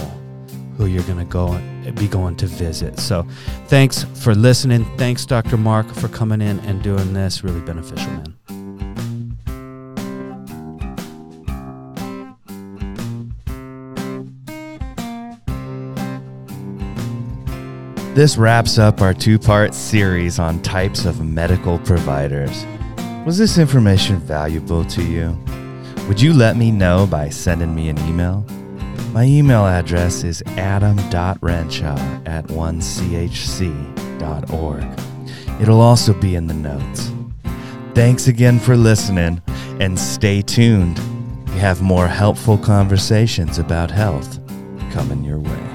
who 0.77 0.85
you're 0.85 1.03
going 1.03 1.17
to 1.17 1.25
go 1.25 1.59
be 1.95 2.07
going 2.07 2.35
to 2.37 2.45
visit. 2.45 2.99
So, 2.99 3.25
thanks 3.65 4.03
for 4.15 4.35
listening. 4.35 4.85
Thanks, 4.97 5.25
Dr. 5.25 5.57
Mark, 5.57 5.87
for 5.93 6.07
coming 6.07 6.41
in 6.41 6.59
and 6.61 6.81
doing 6.83 7.13
this. 7.13 7.43
Really 7.43 7.61
beneficial, 7.61 8.11
man. 8.11 8.40
This 18.13 18.35
wraps 18.35 18.77
up 18.77 18.99
our 18.99 19.13
two 19.13 19.39
part 19.39 19.73
series 19.73 20.37
on 20.37 20.61
types 20.63 21.05
of 21.05 21.25
medical 21.25 21.79
providers. 21.79 22.65
Was 23.25 23.37
this 23.37 23.57
information 23.57 24.17
valuable 24.17 24.83
to 24.83 25.01
you? 25.01 25.37
Would 26.09 26.19
you 26.19 26.33
let 26.33 26.57
me 26.57 26.71
know 26.71 27.07
by 27.07 27.29
sending 27.29 27.73
me 27.73 27.87
an 27.87 27.97
email? 27.99 28.45
My 29.13 29.23
email 29.23 29.65
address 29.65 30.25
is 30.25 30.43
adam.renshaw 30.57 32.27
at 32.27 32.45
onechc.org. 32.47 32.91
It'll 35.61 35.81
also 35.81 36.13
be 36.13 36.35
in 36.35 36.47
the 36.47 36.53
notes. 36.53 37.13
Thanks 37.93 38.27
again 38.27 38.59
for 38.59 38.75
listening 38.75 39.41
and 39.79 39.97
stay 39.97 40.41
tuned. 40.41 40.99
We 41.53 41.59
have 41.59 41.81
more 41.81 42.07
helpful 42.07 42.57
conversations 42.57 43.57
about 43.57 43.89
health 43.89 44.37
coming 44.91 45.23
your 45.23 45.39
way. 45.39 45.70